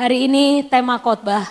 Hari 0.00 0.32
ini 0.32 0.64
tema 0.64 0.96
khotbah 0.96 1.44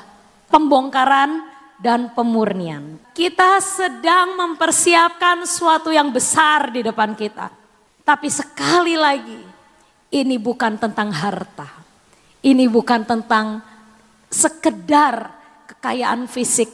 pembongkaran 0.49 1.38
dan 1.77 2.09
pemurnian. 2.17 2.97
Kita 3.13 3.61
sedang 3.61 4.33
mempersiapkan 4.33 5.45
suatu 5.45 5.94
yang 5.94 6.10
besar 6.10 6.73
di 6.73 6.81
depan 6.81 7.13
kita. 7.13 7.54
Tapi 8.01 8.25
sekali 8.25 8.97
lagi, 8.97 9.38
ini 10.09 10.41
bukan 10.41 10.81
tentang 10.81 11.13
harta. 11.13 11.70
Ini 12.41 12.65
bukan 12.65 13.05
tentang 13.05 13.62
sekedar 14.33 15.29
kekayaan 15.70 16.26
fisik. 16.26 16.73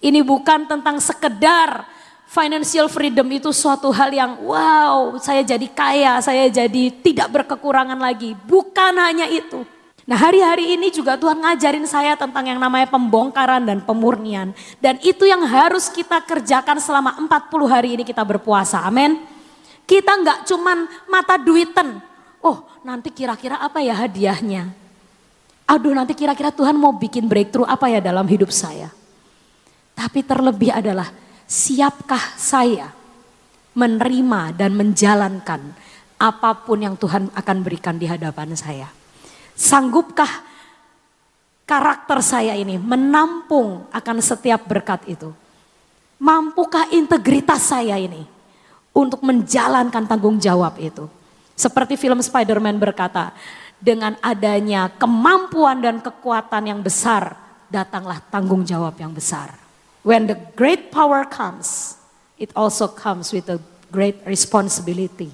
Ini 0.00 0.24
bukan 0.24 0.64
tentang 0.64 0.96
sekedar 0.96 1.84
financial 2.24 2.88
freedom 2.88 3.28
itu 3.28 3.52
suatu 3.52 3.92
hal 3.92 4.16
yang 4.16 4.40
wow, 4.48 5.20
saya 5.20 5.44
jadi 5.44 5.68
kaya, 5.76 6.24
saya 6.24 6.48
jadi 6.48 6.88
tidak 7.04 7.28
berkekurangan 7.28 8.00
lagi. 8.00 8.32
Bukan 8.32 8.96
hanya 8.96 9.28
itu. 9.28 9.68
Nah 10.02 10.18
hari-hari 10.18 10.74
ini 10.74 10.90
juga 10.90 11.14
Tuhan 11.14 11.38
ngajarin 11.38 11.86
saya 11.86 12.18
tentang 12.18 12.42
yang 12.42 12.58
namanya 12.58 12.90
pembongkaran 12.90 13.62
dan 13.62 13.78
pemurnian. 13.86 14.50
Dan 14.82 14.98
itu 14.98 15.22
yang 15.22 15.46
harus 15.46 15.86
kita 15.86 16.18
kerjakan 16.26 16.82
selama 16.82 17.14
40 17.22 17.70
hari 17.70 17.88
ini 17.94 18.02
kita 18.02 18.26
berpuasa. 18.26 18.82
Amin. 18.82 19.22
Kita 19.86 20.18
nggak 20.18 20.50
cuman 20.50 20.90
mata 21.06 21.38
duiten. 21.38 22.02
Oh 22.42 22.66
nanti 22.82 23.14
kira-kira 23.14 23.62
apa 23.62 23.78
ya 23.78 23.94
hadiahnya. 23.94 24.74
Aduh 25.70 25.94
nanti 25.94 26.18
kira-kira 26.18 26.50
Tuhan 26.50 26.74
mau 26.74 26.90
bikin 26.90 27.30
breakthrough 27.30 27.70
apa 27.70 27.86
ya 27.86 28.02
dalam 28.02 28.26
hidup 28.26 28.50
saya. 28.50 28.90
Tapi 29.94 30.26
terlebih 30.26 30.74
adalah 30.74 31.14
siapkah 31.46 32.34
saya 32.34 32.90
menerima 33.78 34.50
dan 34.58 34.74
menjalankan 34.74 35.60
apa 36.18 36.50
pun 36.66 36.78
yang 36.82 36.98
Tuhan 36.98 37.30
akan 37.30 37.56
berikan 37.62 38.02
di 38.02 38.10
hadapan 38.10 38.50
saya. 38.58 39.01
Sanggupkah 39.52 40.44
karakter 41.68 42.18
saya 42.24 42.56
ini 42.56 42.76
menampung 42.80 43.88
akan 43.92 44.16
setiap 44.20 44.64
berkat 44.66 45.04
itu? 45.08 45.30
Mampukah 46.22 46.86
integritas 46.94 47.72
saya 47.74 47.98
ini 47.98 48.22
untuk 48.94 49.20
menjalankan 49.26 50.06
tanggung 50.06 50.38
jawab 50.38 50.78
itu? 50.78 51.10
Seperti 51.58 51.98
film 51.98 52.22
Spider-Man 52.22 52.78
berkata, 52.78 53.34
dengan 53.82 54.14
adanya 54.22 54.86
kemampuan 54.94 55.82
dan 55.82 55.98
kekuatan 55.98 56.70
yang 56.70 56.80
besar, 56.80 57.34
datanglah 57.66 58.22
tanggung 58.30 58.62
jawab 58.62 58.94
yang 59.02 59.10
besar. 59.10 59.58
When 60.06 60.30
the 60.30 60.38
great 60.54 60.94
power 60.94 61.26
comes, 61.26 61.98
it 62.38 62.54
also 62.54 62.86
comes 62.86 63.34
with 63.34 63.50
a 63.50 63.58
great 63.90 64.22
responsibility. 64.22 65.30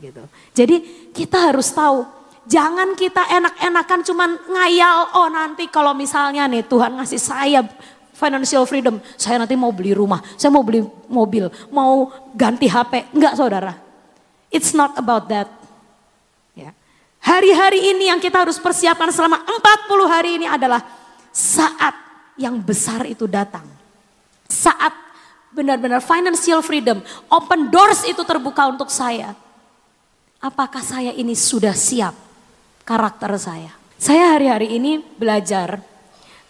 Gitu, 0.00 0.22
Jadi 0.50 0.76
kita 1.14 1.52
harus 1.52 1.70
tahu 1.70 2.02
Jangan 2.44 2.92
kita 2.92 3.24
enak-enakan 3.24 4.00
cuman 4.04 4.30
ngayal, 4.52 5.16
oh 5.16 5.28
nanti 5.32 5.64
kalau 5.72 5.96
misalnya 5.96 6.44
nih 6.44 6.60
Tuhan 6.68 6.92
ngasih 7.00 7.20
saya 7.20 7.64
financial 8.12 8.68
freedom, 8.68 9.00
saya 9.16 9.40
nanti 9.40 9.56
mau 9.56 9.72
beli 9.72 9.96
rumah, 9.96 10.20
saya 10.36 10.52
mau 10.52 10.60
beli 10.60 10.84
mobil, 11.08 11.48
mau 11.72 12.12
ganti 12.36 12.68
HP. 12.68 13.16
Enggak 13.16 13.40
saudara, 13.40 13.72
it's 14.52 14.76
not 14.76 14.92
about 15.00 15.24
that. 15.32 15.48
Ya. 16.52 16.76
Hari-hari 17.24 17.96
ini 17.96 18.12
yang 18.12 18.20
kita 18.20 18.44
harus 18.44 18.60
persiapkan 18.60 19.08
selama 19.08 19.40
40 19.40 20.04
hari 20.04 20.30
ini 20.36 20.46
adalah 20.46 20.84
saat 21.32 21.96
yang 22.36 22.60
besar 22.60 23.08
itu 23.08 23.24
datang. 23.24 23.64
Saat 24.52 24.92
benar-benar 25.48 26.04
financial 26.04 26.60
freedom, 26.60 27.00
open 27.32 27.72
doors 27.72 28.04
itu 28.04 28.20
terbuka 28.20 28.68
untuk 28.68 28.92
saya. 28.92 29.32
Apakah 30.44 30.84
saya 30.84 31.16
ini 31.16 31.32
sudah 31.32 31.72
siap? 31.72 32.33
Karakter 32.84 33.32
saya. 33.40 33.72
Saya 33.96 34.36
hari-hari 34.36 34.76
ini 34.76 35.00
belajar. 35.16 35.80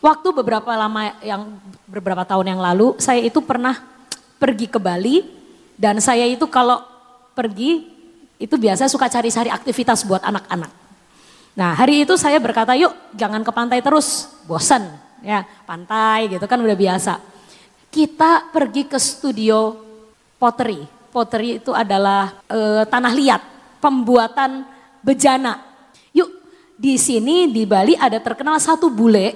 Waktu 0.03 0.37
beberapa 0.37 0.69
lama 0.77 1.17
yang 1.25 1.57
beberapa 1.89 2.27
tahun 2.29 2.55
yang 2.55 2.61
lalu, 2.61 2.99
saya 3.01 3.25
itu 3.25 3.41
pernah 3.41 3.81
pergi 4.37 4.69
ke 4.69 4.77
Bali 4.77 5.25
dan 5.81 5.97
saya 6.03 6.29
itu 6.29 6.45
kalau 6.51 6.85
pergi 7.33 7.89
itu 8.37 8.55
biasa 8.61 8.91
suka 8.91 9.09
cari-cari 9.09 9.49
aktivitas 9.49 10.05
buat 10.05 10.21
anak-anak. 10.21 10.69
Nah 11.55 11.73
hari 11.73 12.05
itu 12.05 12.19
saya 12.21 12.37
berkata 12.43 12.77
yuk 12.77 12.93
jangan 13.17 13.41
ke 13.41 13.53
pantai 13.55 13.81
terus, 13.81 14.29
bosan 14.45 15.01
ya 15.25 15.47
pantai 15.65 16.29
gitu 16.29 16.45
kan 16.45 16.61
udah 16.61 16.77
biasa. 16.77 17.17
Kita 17.89 18.51
pergi 18.51 18.91
ke 18.91 18.99
studio 18.99 19.79
pottery. 20.37 20.85
Pottery 21.15 21.63
itu 21.63 21.71
adalah 21.71 22.43
e, 22.51 22.83
tanah 22.91 23.13
liat, 23.15 23.43
pembuatan 23.79 24.67
bejana 24.99 25.74
di 26.75 26.99
sini 26.99 27.51
di 27.51 27.63
Bali 27.65 27.95
ada 27.95 28.19
terkenal 28.19 28.59
satu 28.59 28.91
bule, 28.91 29.35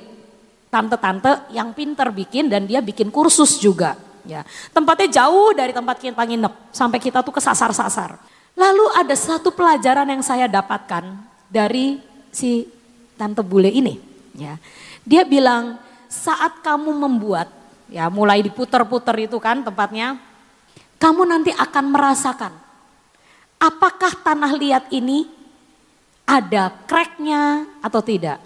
tante-tante 0.69 1.49
yang 1.54 1.72
pinter 1.72 2.10
bikin 2.10 2.50
dan 2.50 2.66
dia 2.66 2.82
bikin 2.82 3.09
kursus 3.09 3.59
juga. 3.62 3.97
Ya, 4.28 4.44
tempatnya 4.76 5.25
jauh 5.25 5.56
dari 5.56 5.72
tempat 5.72 5.97
kita 5.97 6.21
nginep 6.21 6.75
sampai 6.75 6.99
kita 7.00 7.25
tuh 7.25 7.32
kesasar-sasar. 7.32 8.21
Lalu 8.59 8.84
ada 8.93 9.15
satu 9.16 9.54
pelajaran 9.54 10.04
yang 10.04 10.21
saya 10.21 10.44
dapatkan 10.50 11.16
dari 11.49 12.03
si 12.28 12.69
tante 13.16 13.41
bule 13.41 13.72
ini. 13.72 13.97
Ya, 14.37 14.60
dia 15.06 15.25
bilang 15.25 15.81
saat 16.12 16.60
kamu 16.60 16.93
membuat, 16.93 17.49
ya 17.88 18.12
mulai 18.12 18.44
diputer-puter 18.44 19.16
itu 19.25 19.41
kan 19.41 19.65
tempatnya, 19.65 20.20
kamu 21.00 21.25
nanti 21.25 21.50
akan 21.56 21.84
merasakan 21.88 22.53
apakah 23.59 24.15
tanah 24.22 24.55
liat 24.55 24.84
ini 24.94 25.26
ada 26.28 26.69
cracknya 26.84 27.65
atau 27.81 28.05
tidak? 28.05 28.37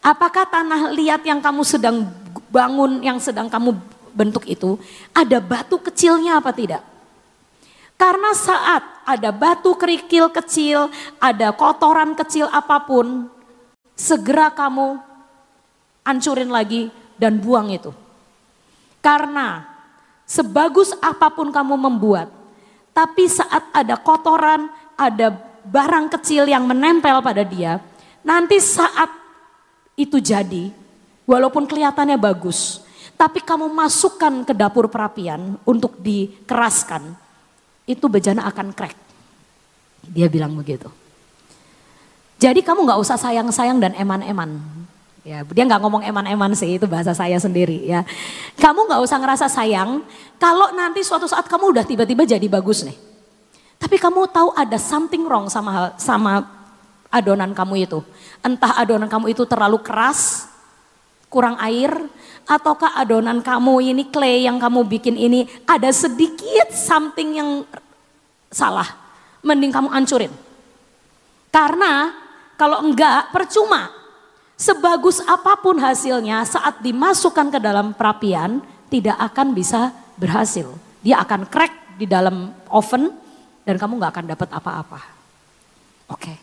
Apakah 0.00 0.48
tanah 0.48 0.96
liat 0.96 1.20
yang 1.28 1.44
kamu 1.44 1.60
sedang 1.62 2.08
bangun, 2.48 3.04
yang 3.04 3.20
sedang 3.20 3.52
kamu 3.52 3.76
bentuk 4.16 4.48
itu, 4.48 4.80
ada 5.12 5.36
batu 5.38 5.76
kecilnya 5.76 6.40
apa 6.40 6.56
tidak? 6.56 6.80
Karena 8.00 8.32
saat 8.34 8.82
ada 9.04 9.30
batu 9.30 9.76
kerikil 9.76 10.32
kecil, 10.32 10.88
ada 11.20 11.52
kotoran 11.52 12.16
kecil 12.16 12.48
apa 12.50 12.82
pun, 12.82 13.30
segera 13.94 14.50
kamu 14.50 14.98
ancurin 16.02 16.50
lagi 16.50 16.90
dan 17.20 17.38
buang 17.38 17.70
itu. 17.70 17.94
Karena 18.98 19.62
sebagus 20.26 20.96
apa 20.98 21.30
pun 21.30 21.54
kamu 21.54 21.78
membuat, 21.78 22.26
tapi 22.90 23.30
saat 23.30 23.70
ada 23.70 23.94
kotoran, 23.94 24.66
ada 24.98 25.51
barang 25.66 26.10
kecil 26.18 26.46
yang 26.50 26.66
menempel 26.66 27.22
pada 27.22 27.42
dia, 27.46 27.78
nanti 28.22 28.58
saat 28.58 29.10
itu 29.94 30.18
jadi, 30.18 30.72
walaupun 31.28 31.68
kelihatannya 31.68 32.18
bagus, 32.18 32.82
tapi 33.14 33.38
kamu 33.38 33.70
masukkan 33.70 34.42
ke 34.42 34.52
dapur 34.56 34.90
perapian 34.90 35.54
untuk 35.62 35.94
dikeraskan, 36.02 37.14
itu 37.86 38.06
bejana 38.10 38.46
akan 38.50 38.74
crack. 38.74 38.96
Dia 40.02 40.26
bilang 40.26 40.58
begitu. 40.58 40.90
Jadi 42.42 42.58
kamu 42.58 42.90
nggak 42.90 42.98
usah 42.98 43.14
sayang-sayang 43.14 43.78
dan 43.78 43.94
eman-eman. 43.94 44.58
Ya, 45.22 45.46
dia 45.46 45.62
nggak 45.62 45.78
ngomong 45.78 46.02
eman-eman 46.02 46.50
sih, 46.58 46.82
itu 46.82 46.90
bahasa 46.90 47.14
saya 47.14 47.38
sendiri 47.38 47.86
ya. 47.86 48.02
Kamu 48.58 48.90
nggak 48.90 49.02
usah 49.06 49.22
ngerasa 49.22 49.46
sayang, 49.46 50.02
kalau 50.42 50.74
nanti 50.74 51.06
suatu 51.06 51.30
saat 51.30 51.46
kamu 51.46 51.70
udah 51.70 51.84
tiba-tiba 51.86 52.26
jadi 52.26 52.42
bagus 52.50 52.82
nih. 52.82 53.11
Tapi 53.82 53.98
kamu 53.98 54.30
tahu 54.30 54.54
ada 54.54 54.78
something 54.78 55.26
wrong 55.26 55.50
sama 55.50 55.98
sama 55.98 56.46
adonan 57.10 57.50
kamu 57.50 57.90
itu. 57.90 57.98
Entah 58.38 58.78
adonan 58.78 59.10
kamu 59.10 59.34
itu 59.34 59.42
terlalu 59.42 59.82
keras, 59.82 60.46
kurang 61.26 61.58
air, 61.58 61.90
ataukah 62.46 62.94
adonan 62.94 63.42
kamu 63.42 63.92
ini 63.92 64.06
clay 64.06 64.46
yang 64.46 64.62
kamu 64.62 64.86
bikin 64.86 65.18
ini 65.18 65.50
ada 65.66 65.90
sedikit 65.90 66.70
something 66.70 67.42
yang 67.42 67.50
salah. 68.54 68.86
Mending 69.42 69.74
kamu 69.74 69.90
ancurin. 69.90 70.30
Karena 71.50 72.14
kalau 72.54 72.86
enggak 72.86 73.34
percuma. 73.34 73.90
Sebagus 74.54 75.18
apa 75.26 75.58
pun 75.58 75.74
hasilnya 75.74 76.46
saat 76.46 76.78
dimasukkan 76.86 77.50
ke 77.50 77.58
dalam 77.58 77.90
perapian 77.98 78.62
tidak 78.86 79.18
akan 79.18 79.58
bisa 79.58 79.90
berhasil. 80.14 80.70
Dia 81.02 81.18
akan 81.18 81.50
crack 81.50 81.98
di 81.98 82.06
dalam 82.06 82.54
oven 82.70 83.10
dan 83.62 83.74
kamu 83.78 83.98
nggak 83.98 84.12
akan 84.12 84.26
dapat 84.30 84.48
apa-apa. 84.50 85.00
Oke. 86.10 86.22
Okay. 86.22 86.36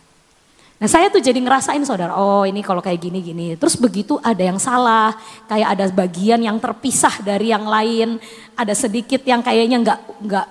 Nah 0.80 0.88
saya 0.88 1.12
tuh 1.12 1.20
jadi 1.20 1.36
ngerasain 1.44 1.84
saudara, 1.84 2.16
oh 2.16 2.48
ini 2.48 2.64
kalau 2.64 2.80
kayak 2.80 3.04
gini-gini. 3.04 3.60
Terus 3.60 3.76
begitu 3.76 4.16
ada 4.24 4.40
yang 4.40 4.56
salah, 4.56 5.12
kayak 5.52 5.76
ada 5.76 5.86
bagian 5.92 6.40
yang 6.40 6.56
terpisah 6.56 7.20
dari 7.20 7.52
yang 7.52 7.68
lain, 7.68 8.16
ada 8.56 8.72
sedikit 8.72 9.20
yang 9.28 9.44
kayaknya 9.44 9.84
nggak 9.84 10.00
nggak 10.24 10.48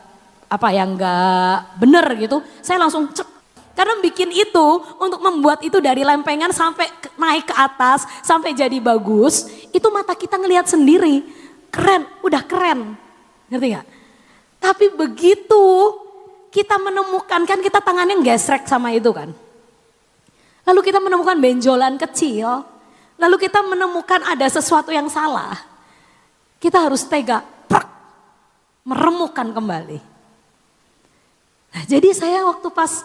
apa 0.52 0.68
yang 0.76 0.92
nggak 1.00 1.56
bener 1.80 2.06
gitu. 2.20 2.44
Saya 2.60 2.76
langsung 2.84 3.08
cek, 3.08 3.24
karena 3.72 3.96
bikin 4.04 4.28
itu 4.28 4.66
untuk 5.00 5.24
membuat 5.24 5.64
itu 5.64 5.80
dari 5.80 6.04
lempengan 6.04 6.52
sampai 6.52 6.92
naik 7.16 7.48
ke 7.48 7.54
atas, 7.56 8.04
sampai 8.20 8.52
jadi 8.52 8.76
bagus, 8.84 9.48
itu 9.72 9.88
mata 9.88 10.12
kita 10.12 10.36
ngelihat 10.36 10.68
sendiri. 10.68 11.24
Keren, 11.72 12.04
udah 12.20 12.44
keren. 12.44 13.00
Ngerti 13.48 13.66
gak? 13.80 13.86
Tapi 14.60 14.92
begitu 14.92 15.64
kita 16.48 16.76
menemukan, 16.80 17.44
kan 17.44 17.60
kita 17.60 17.80
tangannya 17.80 18.20
gesrek 18.24 18.64
sama 18.64 18.92
itu 18.92 19.12
kan. 19.12 19.32
Lalu 20.68 20.80
kita 20.84 21.00
menemukan 21.00 21.36
benjolan 21.40 21.96
kecil, 21.96 22.64
lalu 23.16 23.36
kita 23.40 23.64
menemukan 23.64 24.20
ada 24.24 24.44
sesuatu 24.48 24.92
yang 24.92 25.08
salah, 25.08 25.56
kita 26.60 26.76
harus 26.76 27.08
tega, 27.08 27.40
prak, 27.40 27.88
meremukkan 28.84 29.48
kembali. 29.56 29.98
Nah, 31.68 31.82
jadi 31.84 32.12
saya 32.12 32.44
waktu 32.48 32.68
pas 32.72 33.04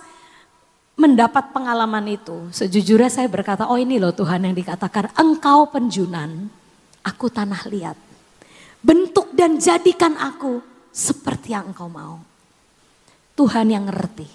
mendapat 0.99 1.55
pengalaman 1.55 2.03
itu, 2.11 2.51
sejujurnya 2.51 3.11
saya 3.11 3.27
berkata, 3.31 3.67
oh 3.67 3.79
ini 3.79 3.95
loh 3.95 4.11
Tuhan 4.11 4.43
yang 4.43 4.55
dikatakan, 4.55 5.15
engkau 5.15 5.71
penjunan, 5.71 6.47
aku 7.03 7.31
tanah 7.31 7.63
liat. 7.71 7.97
Bentuk 8.83 9.31
dan 9.31 9.55
jadikan 9.55 10.19
aku 10.19 10.59
seperti 10.91 11.55
yang 11.55 11.71
engkau 11.71 11.87
mau. 11.87 12.32
Tuhan 13.33 13.67
yang 13.69 13.89
ngerti. 13.89 14.29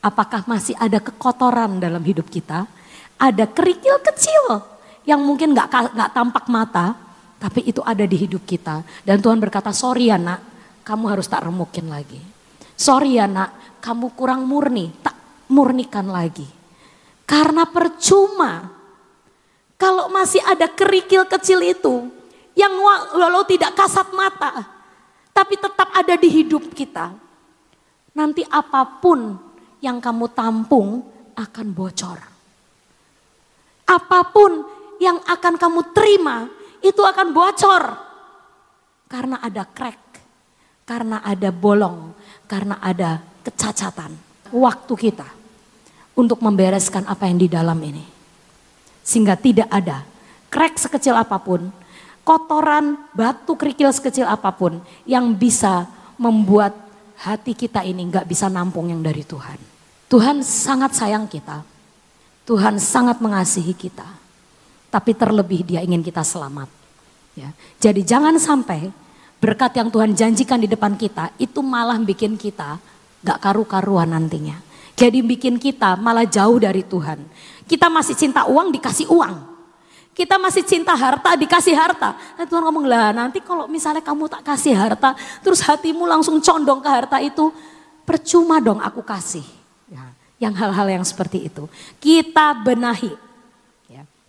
Apakah 0.00 0.46
masih 0.48 0.78
ada 0.80 0.96
kekotoran 1.02 1.76
dalam 1.82 2.00
hidup 2.00 2.30
kita? 2.30 2.64
Ada 3.20 3.44
kerikil 3.50 4.00
kecil 4.00 4.64
yang 5.04 5.20
mungkin 5.20 5.52
gak, 5.52 5.68
gak 5.92 6.10
tampak 6.16 6.48
mata, 6.48 6.96
tapi 7.36 7.68
itu 7.68 7.84
ada 7.84 8.06
di 8.06 8.16
hidup 8.16 8.46
kita. 8.48 8.80
Dan 9.04 9.20
Tuhan 9.20 9.36
berkata, 9.36 9.74
sorry 9.76 10.08
ya 10.08 10.16
nak, 10.16 10.40
kamu 10.86 11.04
harus 11.12 11.28
tak 11.28 11.44
remukin 11.44 11.90
lagi. 11.92 12.20
Sorry 12.76 13.20
ya 13.20 13.28
nak, 13.28 13.80
kamu 13.84 14.16
kurang 14.16 14.48
murni, 14.48 14.88
tak 15.04 15.16
murnikan 15.52 16.08
lagi. 16.08 16.48
Karena 17.28 17.68
percuma 17.68 18.72
kalau 19.80 20.12
masih 20.12 20.44
ada 20.44 20.68
kerikil 20.68 21.24
kecil 21.24 21.60
itu 21.64 22.08
yang 22.52 22.72
walau 23.16 23.44
tidak 23.48 23.72
kasat 23.72 24.12
mata, 24.12 24.64
tapi 25.32 25.56
tetap 25.56 25.88
ada 25.92 26.14
di 26.20 26.28
hidup 26.28 26.72
kita. 26.76 27.29
Nanti 28.14 28.42
apa 28.46 28.82
pun 28.98 29.38
yang 29.80 30.02
kamu 30.02 30.26
tampung 30.34 31.04
akan 31.34 31.66
bocor. 31.72 32.18
Apa 33.86 34.20
pun 34.30 34.66
yang 35.02 35.18
akan 35.24 35.54
kamu 35.56 35.80
terima 35.96 36.46
itu 36.84 37.00
akan 37.00 37.28
bocor. 37.32 37.82
Karena 39.10 39.42
ada 39.42 39.66
crack, 39.66 40.22
karena 40.86 41.18
ada 41.26 41.50
bolong, 41.50 42.14
karena 42.46 42.78
ada 42.78 43.18
kecacatan. 43.42 44.14
Waktu 44.50 44.94
kita 44.98 45.28
untuk 46.18 46.42
membereskan 46.42 47.06
apa 47.06 47.26
yang 47.26 47.38
di 47.38 47.48
dalam 47.50 47.78
ini. 47.80 48.02
Sehingga 49.00 49.34
tidak 49.38 49.70
ada 49.70 50.04
crack 50.50 50.76
sekecil 50.76 51.14
apa 51.14 51.38
pun, 51.38 51.70
kotoran, 52.26 52.98
batu 53.14 53.54
kerikil 53.56 53.94
sekecil 53.94 54.26
apa 54.26 54.50
pun 54.52 54.82
yang 55.06 55.32
bisa 55.32 55.86
membuat 56.20 56.89
hati 57.20 57.52
kita 57.52 57.84
ini 57.84 58.08
nggak 58.08 58.24
bisa 58.24 58.48
nampung 58.48 58.88
yang 58.88 59.04
dari 59.04 59.24
Tuhan. 59.24 59.60
Tuhan 60.10 60.42
sangat 60.42 60.96
sayang 60.96 61.28
kita. 61.30 61.62
Tuhan 62.48 62.82
sangat 62.82 63.22
mengasihi 63.22 63.76
kita 63.76 64.20
tapi 64.90 65.14
terlebih 65.14 65.62
dia 65.62 65.80
ingin 65.80 66.02
kita 66.02 66.20
selamat. 66.26 66.66
Ya. 67.38 67.54
Jadi 67.78 68.02
jangan 68.02 68.34
sampai 68.36 68.90
berkat 69.38 69.78
yang 69.78 69.88
Tuhan 69.88 70.12
janjikan 70.12 70.58
di 70.58 70.66
depan 70.66 70.98
kita 70.98 71.30
itu 71.38 71.62
malah 71.62 71.96
bikin 72.02 72.34
kita 72.34 72.76
gak 73.22 73.38
karu-karuan 73.38 74.10
nantinya. 74.10 74.58
Jadi 74.98 75.24
bikin 75.24 75.56
kita 75.56 75.96
malah 75.96 76.26
jauh 76.26 76.60
dari 76.60 76.84
Tuhan. 76.84 77.22
Kita 77.64 77.88
masih 77.88 78.18
cinta 78.18 78.44
uang 78.44 78.74
dikasih 78.74 79.08
uang. 79.08 79.49
Kita 80.20 80.36
masih 80.36 80.60
cinta 80.68 80.92
harta 80.92 81.32
dikasih 81.32 81.72
harta. 81.72 82.12
Nah, 82.36 82.44
Tuhan 82.44 82.60
ngomong 82.60 82.84
lah 82.84 83.16
nanti 83.16 83.40
kalau 83.40 83.64
misalnya 83.64 84.04
kamu 84.04 84.28
tak 84.28 84.44
kasih 84.44 84.76
harta 84.76 85.16
terus 85.40 85.64
hatimu 85.64 86.04
langsung 86.04 86.36
condong 86.44 86.84
ke 86.84 86.88
harta 86.92 87.16
itu 87.24 87.48
percuma 88.04 88.60
dong 88.60 88.84
aku 88.84 89.00
kasih. 89.00 89.44
Ya, 89.88 90.04
yang 90.36 90.52
hal-hal 90.52 91.00
yang 91.00 91.04
seperti 91.08 91.48
itu. 91.48 91.64
Kita 91.96 92.52
benahi 92.52 93.30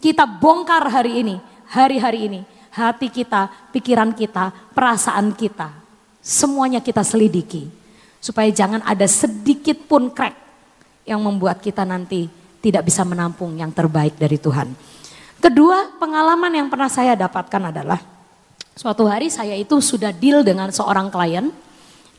kita 0.02 0.26
bongkar 0.26 0.90
hari 0.90 1.22
ini, 1.22 1.38
hari-hari 1.70 2.26
ini. 2.26 2.42
Hati 2.74 3.14
kita, 3.14 3.70
pikiran 3.70 4.18
kita, 4.18 4.50
perasaan 4.74 5.38
kita. 5.38 5.70
Semuanya 6.18 6.82
kita 6.82 7.06
selidiki. 7.06 7.70
Supaya 8.18 8.50
jangan 8.50 8.82
ada 8.82 9.06
sedikit 9.06 9.78
pun 9.86 10.10
crack 10.10 10.34
yang 11.06 11.22
membuat 11.22 11.62
kita 11.62 11.86
nanti 11.86 12.26
tidak 12.62 12.90
bisa 12.90 13.06
menampung 13.06 13.54
yang 13.54 13.70
terbaik 13.70 14.18
dari 14.18 14.42
Tuhan. 14.42 14.74
Kedua, 15.42 15.98
pengalaman 15.98 16.54
yang 16.54 16.70
pernah 16.70 16.86
saya 16.86 17.18
dapatkan 17.18 17.74
adalah 17.74 17.98
suatu 18.78 19.10
hari 19.10 19.34
saya 19.34 19.58
itu 19.58 19.82
sudah 19.82 20.14
deal 20.14 20.46
dengan 20.46 20.70
seorang 20.70 21.10
klien. 21.10 21.50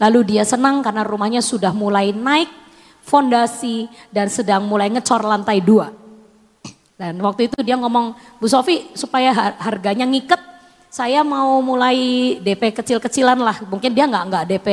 Lalu 0.02 0.34
dia 0.34 0.42
senang 0.42 0.82
karena 0.82 1.06
rumahnya 1.06 1.38
sudah 1.38 1.70
mulai 1.70 2.10
naik 2.10 2.50
fondasi 3.06 3.86
dan 4.10 4.26
sedang 4.26 4.66
mulai 4.66 4.90
ngecor 4.90 5.22
lantai 5.22 5.62
dua. 5.62 5.94
Dan 6.98 7.22
waktu 7.22 7.46
itu 7.46 7.62
dia 7.62 7.78
ngomong, 7.78 8.14
Bu 8.42 8.50
Sofi 8.50 8.90
supaya 8.98 9.30
harganya 9.58 10.02
ngiket, 10.02 10.42
saya 10.90 11.22
mau 11.22 11.62
mulai 11.62 12.38
DP 12.42 12.74
kecil-kecilan 12.74 13.38
lah. 13.38 13.62
Mungkin 13.70 13.94
dia 13.94 14.10
nggak 14.10 14.24
nggak 14.26 14.44
DP 14.50 14.68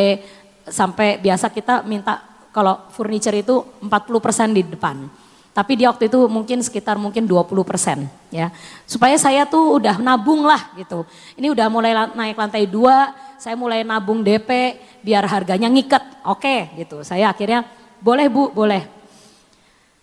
sampai 0.65 1.21
biasa 1.21 1.53
kita 1.53 1.85
minta 1.85 2.21
kalau 2.49 2.89
furniture 2.89 3.37
itu 3.37 3.61
40% 3.85 4.57
di 4.57 4.65
depan. 4.65 5.05
Tapi 5.49 5.75
dia 5.75 5.89
waktu 5.89 6.07
itu 6.07 6.29
mungkin 6.29 6.61
sekitar 6.61 6.95
mungkin 6.95 7.25
20% 7.25 8.05
ya. 8.29 8.53
Supaya 8.85 9.17
saya 9.17 9.49
tuh 9.49 9.81
udah 9.81 9.97
nabung 9.97 10.45
lah 10.45 10.71
gitu. 10.77 11.03
Ini 11.35 11.49
udah 11.51 11.67
mulai 11.67 11.91
naik 12.13 12.37
lantai 12.37 12.69
dua, 12.69 13.11
saya 13.41 13.57
mulai 13.57 13.81
nabung 13.81 14.21
DP 14.21 14.77
biar 15.01 15.25
harganya 15.25 15.67
ngiket. 15.67 16.23
Oke 16.23 16.69
gitu. 16.77 17.01
Saya 17.01 17.33
akhirnya 17.33 17.65
boleh 17.99 18.29
Bu, 18.29 18.53
boleh. 18.53 18.99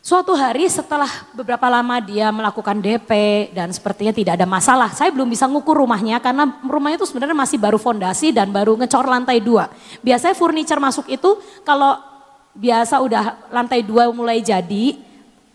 Suatu 0.07 0.39
hari 0.39 0.71
setelah 0.71 1.11
beberapa 1.35 1.67
lama 1.67 1.99
dia 1.99 2.31
melakukan 2.31 2.79
DP 2.79 3.11
dan 3.51 3.75
sepertinya 3.75 4.15
tidak 4.15 4.39
ada 4.39 4.47
masalah. 4.47 4.95
Saya 4.95 5.11
belum 5.11 5.27
bisa 5.27 5.51
ngukur 5.51 5.83
rumahnya 5.83 6.23
karena 6.23 6.47
rumahnya 6.63 7.03
itu 7.03 7.11
sebenarnya 7.11 7.35
masih 7.35 7.59
baru 7.59 7.75
fondasi 7.75 8.31
dan 8.31 8.55
baru 8.55 8.79
ngecor 8.79 9.03
lantai 9.03 9.43
dua. 9.43 9.67
Biasanya 10.07 10.39
furniture 10.39 10.79
masuk 10.79 11.11
itu 11.11 11.43
kalau 11.67 11.99
biasa 12.55 13.03
udah 13.03 13.51
lantai 13.51 13.83
dua 13.83 14.07
mulai 14.15 14.39
jadi, 14.39 14.95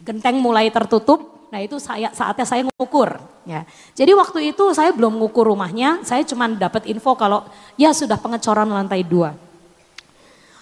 genteng 0.02 0.38
mulai 0.42 0.68
tertutup, 0.74 1.50
nah 1.54 1.62
itu 1.62 1.78
saya 1.78 2.10
saatnya 2.12 2.46
saya 2.46 2.62
ngukur. 2.66 3.22
Ya. 3.46 3.66
Jadi 3.98 4.12
waktu 4.14 4.54
itu 4.54 4.74
saya 4.74 4.94
belum 4.94 5.18
ngukur 5.22 5.50
rumahnya, 5.50 6.02
saya 6.06 6.22
cuma 6.26 6.50
dapat 6.50 6.86
info 6.90 7.14
kalau 7.18 7.46
ya 7.78 7.94
sudah 7.94 8.18
pengecoran 8.18 8.70
lantai 8.70 9.02
dua. 9.06 9.34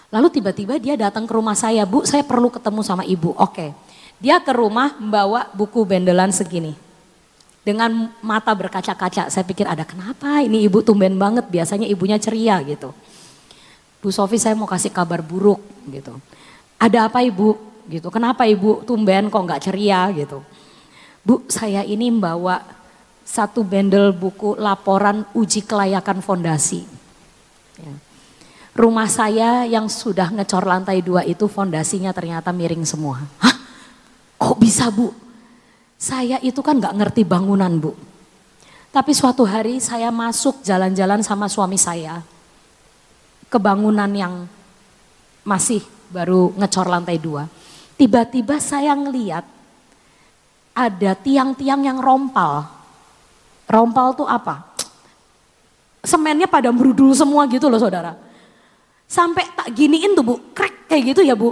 Lalu 0.09 0.27
tiba-tiba 0.41 0.81
dia 0.81 0.97
datang 0.97 1.29
ke 1.29 1.33
rumah 1.37 1.53
saya, 1.53 1.85
Bu 1.85 2.01
saya 2.01 2.25
perlu 2.25 2.49
ketemu 2.49 2.81
sama 2.81 3.05
ibu. 3.05 3.37
Oke, 3.37 3.77
dia 4.17 4.41
ke 4.41 4.49
rumah 4.51 4.97
membawa 4.97 5.47
buku 5.53 5.85
bendelan 5.85 6.33
segini. 6.33 6.73
Dengan 7.61 8.09
mata 8.25 8.49
berkaca-kaca, 8.55 9.29
saya 9.29 9.45
pikir 9.45 9.69
ada 9.69 9.85
kenapa 9.85 10.41
ini 10.41 10.65
ibu 10.65 10.81
tumben 10.81 11.13
banget, 11.21 11.45
biasanya 11.53 11.85
ibunya 11.85 12.17
ceria 12.17 12.57
gitu. 12.65 12.89
Bu 14.01 14.09
Sofi 14.09 14.41
saya 14.41 14.57
mau 14.57 14.65
kasih 14.65 14.89
kabar 14.89 15.21
buruk 15.21 15.61
gitu. 15.91 16.17
Ada 16.81 17.11
apa 17.11 17.21
ibu? 17.21 17.68
Gitu. 17.89 18.07
Kenapa 18.13 18.45
ibu 18.45 18.85
tumben 18.85 19.33
kok 19.33 19.41
nggak 19.41 19.65
ceria 19.65 20.13
gitu. 20.13 20.45
Bu 21.25 21.41
saya 21.49 21.81
ini 21.81 22.13
membawa 22.13 22.61
satu 23.25 23.65
bendel 23.65 24.13
buku 24.13 24.53
laporan 24.61 25.25
uji 25.33 25.65
kelayakan 25.65 26.21
fondasi. 26.21 26.85
Ya 27.81 27.93
Rumah 28.79 29.11
saya 29.11 29.67
yang 29.67 29.91
sudah 29.91 30.31
ngecor 30.31 30.63
lantai 30.63 31.03
dua 31.03 31.27
itu 31.27 31.51
fondasinya 31.51 32.15
ternyata 32.15 32.55
miring 32.55 32.87
semua. 32.87 33.19
Hah? 33.43 33.55
Kok 34.39 34.55
bisa 34.55 34.87
bu? 34.87 35.11
Saya 35.99 36.39
itu 36.39 36.63
kan 36.63 36.79
gak 36.79 36.95
ngerti 36.95 37.27
bangunan 37.27 37.75
bu. 37.75 37.91
Tapi 38.87 39.11
suatu 39.11 39.43
hari 39.43 39.83
saya 39.83 40.15
masuk 40.15 40.63
jalan-jalan 40.63 41.19
sama 41.19 41.51
suami 41.51 41.75
saya. 41.75 42.23
Ke 43.51 43.59
bangunan 43.59 44.07
yang 44.15 44.47
masih 45.43 45.83
baru 46.07 46.55
ngecor 46.55 46.87
lantai 46.87 47.19
dua. 47.19 47.51
Tiba-tiba 47.99 48.55
saya 48.63 48.95
ngeliat 48.95 49.43
ada 50.71 51.11
tiang-tiang 51.19 51.83
yang 51.83 51.99
rompal. 51.99 52.63
Rompal 53.67 54.15
tuh 54.15 54.23
apa? 54.23 54.63
Semennya 55.99 56.47
pada 56.47 56.71
merudul 56.71 57.11
semua 57.11 57.43
gitu 57.51 57.67
loh 57.67 57.75
saudara 57.75 58.15
Sampai 59.09 59.43
tak 59.51 59.73
giniin 59.73 60.15
tuh 60.15 60.21
bu, 60.21 60.35
crack 60.53 60.85
kayak 60.85 61.11
gitu 61.11 61.25
ya 61.25 61.33
bu. 61.33 61.51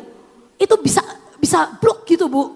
Itu 0.61 0.77
bisa 0.77 1.01
bisa 1.41 1.73
blok 1.81 2.05
gitu 2.05 2.29
bu. 2.29 2.53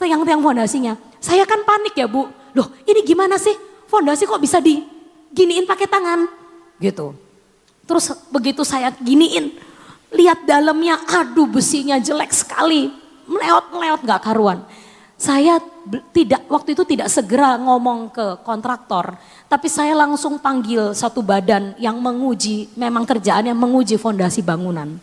Tiang-tiang 0.00 0.40
fondasinya. 0.40 0.96
Saya 1.20 1.44
kan 1.44 1.60
panik 1.60 1.92
ya 1.92 2.08
bu. 2.08 2.26
Loh 2.56 2.72
ini 2.88 3.04
gimana 3.04 3.36
sih? 3.36 3.52
Fondasi 3.86 4.24
kok 4.24 4.40
bisa 4.40 4.58
diginiin 4.64 5.68
pakai 5.68 5.86
tangan? 5.86 6.24
Gitu. 6.80 7.12
Terus 7.86 8.16
begitu 8.32 8.64
saya 8.64 8.90
giniin, 8.96 9.54
lihat 10.14 10.46
dalamnya, 10.46 11.00
aduh 11.06 11.48
besinya 11.48 11.98
jelek 11.98 12.30
sekali. 12.30 12.92
Meleot-meleot 13.26 14.06
gak 14.06 14.22
karuan. 14.22 14.62
Saya 15.16 15.58
tidak 16.12 16.44
waktu 16.50 16.76
itu 16.76 16.84
tidak 16.84 17.08
segera 17.08 17.56
ngomong 17.56 18.12
ke 18.12 18.26
kontraktor, 18.44 19.16
tapi 19.48 19.70
saya 19.70 19.96
langsung 19.96 20.36
panggil 20.36 20.92
satu 20.92 21.24
badan 21.24 21.72
yang 21.80 21.96
menguji, 21.96 22.74
memang 22.76 23.06
kerjaannya 23.08 23.54
menguji 23.56 23.96
fondasi 23.96 24.44
bangunan. 24.44 24.98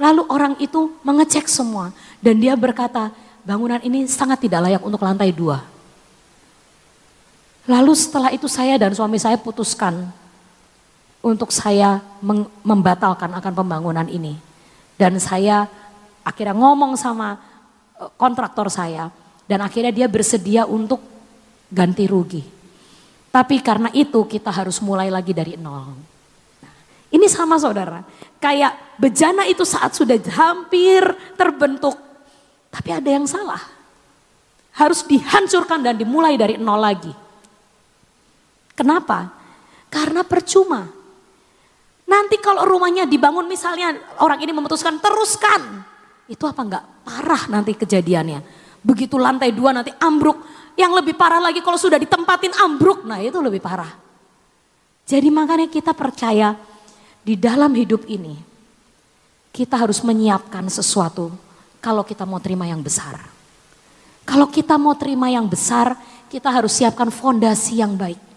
Lalu 0.00 0.22
orang 0.26 0.54
itu 0.58 0.90
mengecek 1.04 1.46
semua 1.46 1.92
dan 2.18 2.40
dia 2.40 2.56
berkata, 2.56 3.12
bangunan 3.44 3.78
ini 3.84 4.08
sangat 4.08 4.42
tidak 4.42 4.66
layak 4.66 4.82
untuk 4.82 5.04
lantai 5.04 5.30
dua. 5.30 5.62
Lalu 7.68 7.92
setelah 7.92 8.32
itu 8.32 8.48
saya 8.48 8.80
dan 8.80 8.92
suami 8.96 9.20
saya 9.20 9.36
putuskan 9.36 10.08
untuk 11.24 11.48
saya 11.48 12.04
membatalkan 12.60 13.32
akan 13.32 13.52
pembangunan 13.56 14.04
ini. 14.12 14.36
Dan 14.94 15.16
saya 15.16 15.64
akhirnya 16.20 16.52
ngomong 16.52 17.00
sama 17.00 17.40
eh, 17.96 18.10
kontraktor 18.20 18.68
saya 18.68 19.08
dan 19.48 19.64
akhirnya 19.64 19.90
dia 19.90 20.06
bersedia 20.06 20.68
untuk 20.68 21.00
ganti 21.72 22.04
rugi. 22.04 22.44
Tapi 23.32 23.58
karena 23.64 23.90
itu 23.90 24.22
kita 24.28 24.52
harus 24.52 24.78
mulai 24.78 25.10
lagi 25.10 25.34
dari 25.34 25.58
nol. 25.58 25.90
Nah, 26.62 26.74
ini 27.10 27.26
sama 27.26 27.58
saudara, 27.58 28.06
kayak 28.38 28.94
bejana 29.00 29.42
itu 29.50 29.66
saat 29.66 29.90
sudah 29.90 30.14
hampir 30.38 31.02
terbentuk, 31.34 31.98
tapi 32.70 32.94
ada 32.94 33.10
yang 33.10 33.26
salah. 33.26 33.58
Harus 34.74 35.02
dihancurkan 35.06 35.82
dan 35.82 35.98
dimulai 35.98 36.38
dari 36.38 36.54
nol 36.54 36.78
lagi. 36.78 37.10
Kenapa? 38.78 39.34
Karena 39.90 40.22
percuma. 40.22 41.03
Nanti 42.14 42.38
kalau 42.38 42.62
rumahnya 42.62 43.10
dibangun 43.10 43.50
misalnya 43.50 43.98
orang 44.22 44.38
ini 44.38 44.54
memutuskan 44.54 45.02
teruskan. 45.02 45.82
Itu 46.30 46.46
apa 46.46 46.62
enggak 46.62 46.84
parah 47.02 47.50
nanti 47.50 47.74
kejadiannya. 47.74 48.38
Begitu 48.86 49.18
lantai 49.18 49.50
dua 49.50 49.74
nanti 49.74 49.90
ambruk. 49.98 50.38
Yang 50.78 51.02
lebih 51.02 51.14
parah 51.18 51.42
lagi 51.42 51.58
kalau 51.58 51.74
sudah 51.74 51.98
ditempatin 51.98 52.54
ambruk. 52.62 53.02
Nah 53.02 53.18
itu 53.18 53.42
lebih 53.42 53.58
parah. 53.58 53.90
Jadi 55.02 55.26
makanya 55.34 55.66
kita 55.66 55.90
percaya 55.90 56.54
di 57.26 57.34
dalam 57.34 57.74
hidup 57.74 58.06
ini. 58.06 58.38
Kita 59.50 59.74
harus 59.74 59.98
menyiapkan 60.06 60.70
sesuatu 60.70 61.34
kalau 61.82 62.06
kita 62.06 62.22
mau 62.22 62.38
terima 62.38 62.70
yang 62.70 62.78
besar. 62.78 63.18
Kalau 64.22 64.48
kita 64.48 64.78
mau 64.78 64.94
terima 64.94 65.28
yang 65.28 65.50
besar, 65.50 65.98
kita 66.30 66.48
harus 66.48 66.78
siapkan 66.78 67.10
fondasi 67.10 67.82
yang 67.82 67.94
baik. 67.98 68.33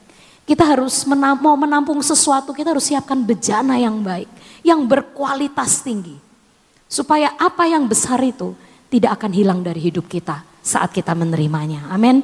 Kita 0.47 0.63
harus 0.63 1.03
menam, 1.03 1.35
mau 1.43 1.59
menampung 1.59 1.99
sesuatu, 1.99 2.55
kita 2.55 2.71
harus 2.71 2.87
siapkan 2.87 3.19
bejana 3.19 3.75
yang 3.75 3.99
baik, 3.99 4.31
yang 4.63 4.87
berkualitas 4.87 5.83
tinggi. 5.83 6.15
Supaya 6.87 7.35
apa 7.35 7.67
yang 7.67 7.83
besar 7.83 8.23
itu 8.23 8.55
tidak 8.87 9.19
akan 9.19 9.35
hilang 9.35 9.59
dari 9.59 9.83
hidup 9.83 10.07
kita 10.07 10.47
saat 10.63 10.95
kita 10.95 11.11
menerimanya. 11.11 11.91
Amin. 11.91 12.23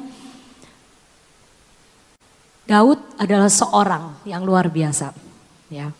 Daud 2.64 2.96
adalah 3.20 3.52
seorang 3.52 4.16
yang 4.24 4.40
luar 4.40 4.72
biasa. 4.72 5.12
Ya. 5.68 5.92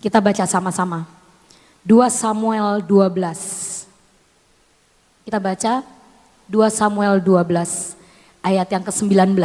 Kita 0.00 0.24
baca 0.24 0.48
sama-sama. 0.48 1.04
2 1.84 2.08
Samuel 2.08 2.80
12. 2.80 3.84
Kita 5.28 5.36
baca 5.36 5.84
2 6.48 6.72
Samuel 6.72 7.20
12 7.20 7.92
ayat 8.40 8.68
yang 8.72 8.84
ke-19. 8.88 9.36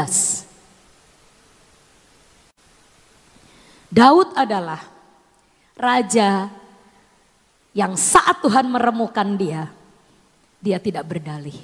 Daud 3.98 4.30
adalah 4.38 4.78
raja 5.74 6.54
yang 7.74 7.98
saat 7.98 8.46
Tuhan 8.46 8.70
meremukan 8.70 9.26
dia, 9.34 9.74
dia 10.62 10.78
tidak 10.78 11.10
berdalih. 11.10 11.58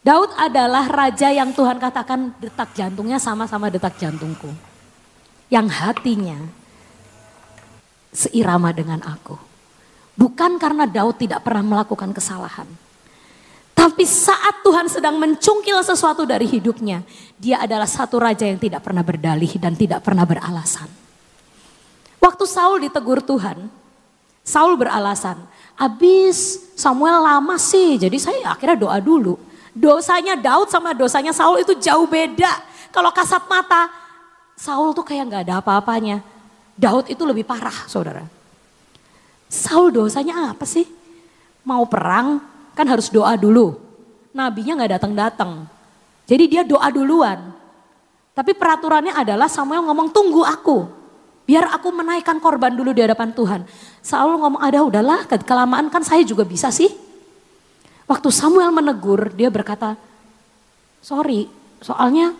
Daud 0.00 0.32
adalah 0.32 0.88
raja 0.88 1.28
yang 1.28 1.52
Tuhan 1.52 1.76
katakan 1.76 2.32
detak 2.40 2.72
jantungnya 2.72 3.20
sama-sama 3.20 3.68
detak 3.68 4.00
jantungku. 4.00 4.48
Yang 5.52 5.68
hatinya 5.76 6.40
seirama 8.08 8.72
dengan 8.72 9.04
aku. 9.04 9.36
Bukan 10.16 10.56
karena 10.56 10.88
Daud 10.88 11.20
tidak 11.20 11.44
pernah 11.44 11.60
melakukan 11.60 12.16
kesalahan. 12.16 12.68
Tapi 13.82 14.06
saat 14.06 14.62
Tuhan 14.62 14.86
sedang 14.86 15.18
mencungkil 15.18 15.82
sesuatu 15.82 16.22
dari 16.22 16.46
hidupnya, 16.46 17.02
dia 17.34 17.66
adalah 17.66 17.90
satu 17.90 18.22
raja 18.22 18.46
yang 18.46 18.54
tidak 18.54 18.78
pernah 18.78 19.02
berdalih 19.02 19.58
dan 19.58 19.74
tidak 19.74 20.06
pernah 20.06 20.22
beralasan. 20.22 20.86
Waktu 22.22 22.44
Saul 22.46 22.78
ditegur 22.86 23.18
Tuhan, 23.26 23.66
Saul 24.46 24.78
beralasan, 24.78 25.34
abis 25.74 26.62
Samuel 26.78 27.26
lama 27.26 27.58
sih, 27.58 27.98
jadi 27.98 28.14
saya 28.22 28.54
akhirnya 28.54 28.86
doa 28.86 29.02
dulu. 29.02 29.34
Dosanya 29.74 30.38
Daud 30.38 30.70
sama 30.70 30.94
dosanya 30.94 31.34
Saul 31.34 31.66
itu 31.66 31.74
jauh 31.74 32.06
beda. 32.06 32.62
Kalau 32.94 33.10
kasat 33.10 33.50
mata, 33.50 33.90
Saul 34.54 34.94
tuh 34.94 35.02
kayak 35.02 35.26
nggak 35.26 35.42
ada 35.50 35.54
apa-apanya. 35.58 36.22
Daud 36.78 37.10
itu 37.10 37.26
lebih 37.26 37.42
parah, 37.42 37.90
saudara. 37.90 38.22
Saul 39.50 39.90
dosanya 39.90 40.54
apa 40.54 40.62
sih? 40.62 40.86
Mau 41.66 41.82
perang, 41.90 42.51
kan 42.72 42.86
harus 42.88 43.08
doa 43.08 43.36
dulu. 43.36 43.78
Nabinya 44.32 44.80
nggak 44.82 44.92
datang-datang. 45.00 45.68
Jadi 46.24 46.44
dia 46.48 46.62
doa 46.64 46.88
duluan. 46.88 47.52
Tapi 48.32 48.56
peraturannya 48.56 49.12
adalah 49.12 49.44
Samuel 49.48 49.84
ngomong 49.84 50.08
tunggu 50.08 50.40
aku. 50.40 50.88
Biar 51.44 51.68
aku 51.68 51.92
menaikkan 51.92 52.40
korban 52.40 52.72
dulu 52.72 52.96
di 52.96 53.04
hadapan 53.04 53.34
Tuhan. 53.34 53.60
Saul 54.00 54.40
ngomong 54.40 54.62
ada 54.62 54.80
udahlah 54.80 55.28
kelamaan 55.28 55.92
kan 55.92 56.00
saya 56.00 56.24
juga 56.24 56.46
bisa 56.46 56.72
sih. 56.72 56.88
Waktu 58.08 58.28
Samuel 58.32 58.72
menegur 58.72 59.34
dia 59.36 59.52
berkata 59.52 59.98
sorry 61.02 61.50
soalnya 61.82 62.32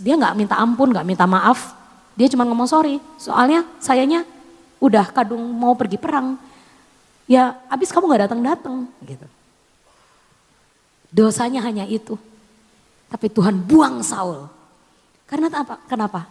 dia 0.00 0.16
nggak 0.16 0.34
minta 0.34 0.56
ampun 0.58 0.90
nggak 0.90 1.06
minta 1.06 1.28
maaf. 1.28 1.76
Dia 2.16 2.26
cuma 2.32 2.48
ngomong 2.48 2.66
sorry 2.66 2.98
soalnya 3.20 3.62
sayanya 3.78 4.24
udah 4.82 5.12
kadung 5.12 5.44
mau 5.52 5.76
pergi 5.76 6.00
perang. 6.00 6.40
Ya 7.28 7.62
abis 7.70 7.92
kamu 7.92 8.10
nggak 8.10 8.22
datang-datang 8.26 8.88
gitu. 9.04 9.28
Dosanya 11.16 11.64
hanya 11.64 11.88
itu. 11.88 12.20
Tapi 13.08 13.32
Tuhan 13.32 13.56
buang 13.64 14.04
Saul. 14.04 14.44
Karena 15.24 15.48
apa? 15.48 15.80
Kenapa? 15.88 16.28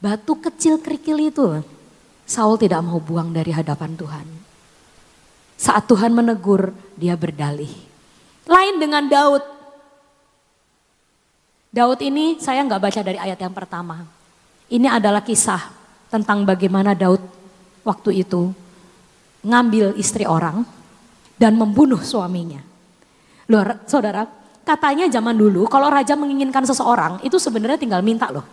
Batu 0.00 0.40
kecil 0.40 0.80
kerikil 0.80 1.28
itu 1.28 1.60
Saul 2.24 2.56
tidak 2.56 2.80
mau 2.80 2.96
buang 2.96 3.36
dari 3.36 3.52
hadapan 3.52 3.92
Tuhan. 3.92 4.26
Saat 5.60 5.84
Tuhan 5.90 6.16
menegur, 6.16 6.72
dia 6.96 7.20
berdalih. 7.20 7.68
Lain 8.48 8.80
dengan 8.80 9.04
Daud. 9.04 9.44
Daud 11.68 12.00
ini 12.00 12.40
saya 12.40 12.64
nggak 12.64 12.80
baca 12.80 13.00
dari 13.04 13.20
ayat 13.20 13.36
yang 13.36 13.52
pertama. 13.52 14.08
Ini 14.72 14.88
adalah 14.88 15.20
kisah 15.20 15.68
tentang 16.08 16.48
bagaimana 16.48 16.96
Daud 16.96 17.20
waktu 17.84 18.24
itu 18.24 18.56
ngambil 19.44 20.00
istri 20.00 20.24
orang 20.24 20.64
dan 21.36 21.60
membunuh 21.60 22.00
suaminya. 22.00 22.77
Loh 23.48 23.64
saudara, 23.88 24.28
katanya 24.60 25.08
zaman 25.08 25.32
dulu 25.32 25.64
kalau 25.72 25.88
raja 25.88 26.12
menginginkan 26.12 26.68
seseorang 26.68 27.24
itu 27.24 27.40
sebenarnya 27.40 27.80
tinggal 27.80 28.04
minta 28.04 28.28
loh. 28.28 28.44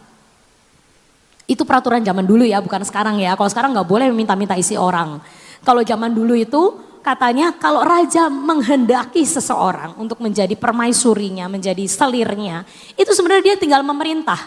Itu 1.45 1.67
peraturan 1.67 2.01
zaman 2.01 2.25
dulu 2.25 2.47
ya, 2.47 2.63
bukan 2.63 2.81
sekarang 2.81 3.19
ya. 3.21 3.35
Kalau 3.37 3.49
sekarang 3.51 3.75
nggak 3.75 3.85
boleh 3.85 4.07
meminta-minta 4.09 4.57
isi 4.57 4.79
orang. 4.79 5.21
Kalau 5.61 5.83
zaman 5.85 6.15
dulu 6.15 6.33
itu 6.33 6.79
katanya 7.05 7.53
kalau 7.53 7.85
raja 7.85 8.31
menghendaki 8.31 9.21
seseorang 9.21 9.93
untuk 9.99 10.17
menjadi 10.23 10.57
permaisurinya, 10.57 11.45
menjadi 11.45 11.85
selirnya, 11.85 12.65
itu 12.97 13.11
sebenarnya 13.13 13.53
dia 13.53 13.57
tinggal 13.61 13.85
memerintah. 13.85 14.39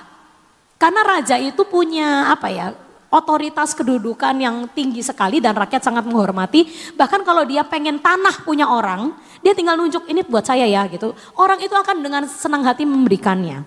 Karena 0.75 1.07
raja 1.07 1.39
itu 1.39 1.63
punya 1.69 2.35
apa 2.35 2.51
ya, 2.51 2.75
otoritas 3.09 3.73
kedudukan 3.73 4.37
yang 4.37 4.69
tinggi 4.73 5.01
sekali 5.01 5.41
dan 5.41 5.57
rakyat 5.57 5.85
sangat 5.85 6.05
menghormati. 6.05 6.69
Bahkan 6.97 7.25
kalau 7.25 7.45
dia 7.45 7.65
pengen 7.65 8.01
tanah 8.01 8.45
punya 8.45 8.69
orang, 8.69 9.17
dia 9.41 9.57
tinggal 9.57 9.77
nunjuk 9.81 10.05
ini 10.09 10.25
buat 10.25 10.45
saya 10.45 10.69
ya 10.69 10.85
gitu. 10.89 11.17
Orang 11.37 11.61
itu 11.61 11.73
akan 11.73 12.05
dengan 12.05 12.23
senang 12.29 12.65
hati 12.65 12.85
memberikannya. 12.85 13.65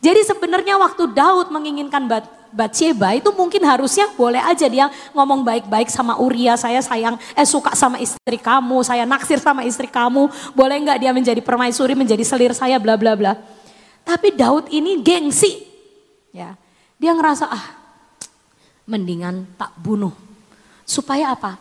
Jadi 0.00 0.20
sebenarnya 0.24 0.80
waktu 0.80 1.12
Daud 1.12 1.52
menginginkan 1.52 2.08
Bat 2.08 2.24
Bathsheba 2.50 3.14
itu 3.14 3.30
mungkin 3.30 3.62
harusnya 3.62 4.10
boleh 4.18 4.42
aja 4.42 4.66
dia 4.66 4.90
ngomong 5.14 5.46
baik-baik 5.46 5.86
sama 5.86 6.18
Uria, 6.18 6.58
saya 6.58 6.82
sayang, 6.82 7.14
eh 7.38 7.46
suka 7.46 7.78
sama 7.78 8.02
istri 8.02 8.42
kamu, 8.42 8.82
saya 8.82 9.06
naksir 9.06 9.38
sama 9.38 9.62
istri 9.62 9.86
kamu, 9.86 10.26
boleh 10.50 10.76
nggak 10.82 10.98
dia 10.98 11.14
menjadi 11.14 11.38
permaisuri, 11.38 11.94
menjadi 11.94 12.26
selir 12.26 12.50
saya, 12.50 12.82
bla 12.82 12.98
bla 12.98 13.14
bla. 13.14 13.38
Tapi 14.02 14.34
Daud 14.34 14.66
ini 14.74 14.98
gengsi, 14.98 15.62
ya, 16.34 16.58
dia 16.98 17.12
ngerasa 17.14 17.46
ah 17.46 17.79
mendingan 18.90 19.46
tak 19.54 19.70
bunuh. 19.78 20.10
Supaya 20.82 21.30
apa? 21.38 21.54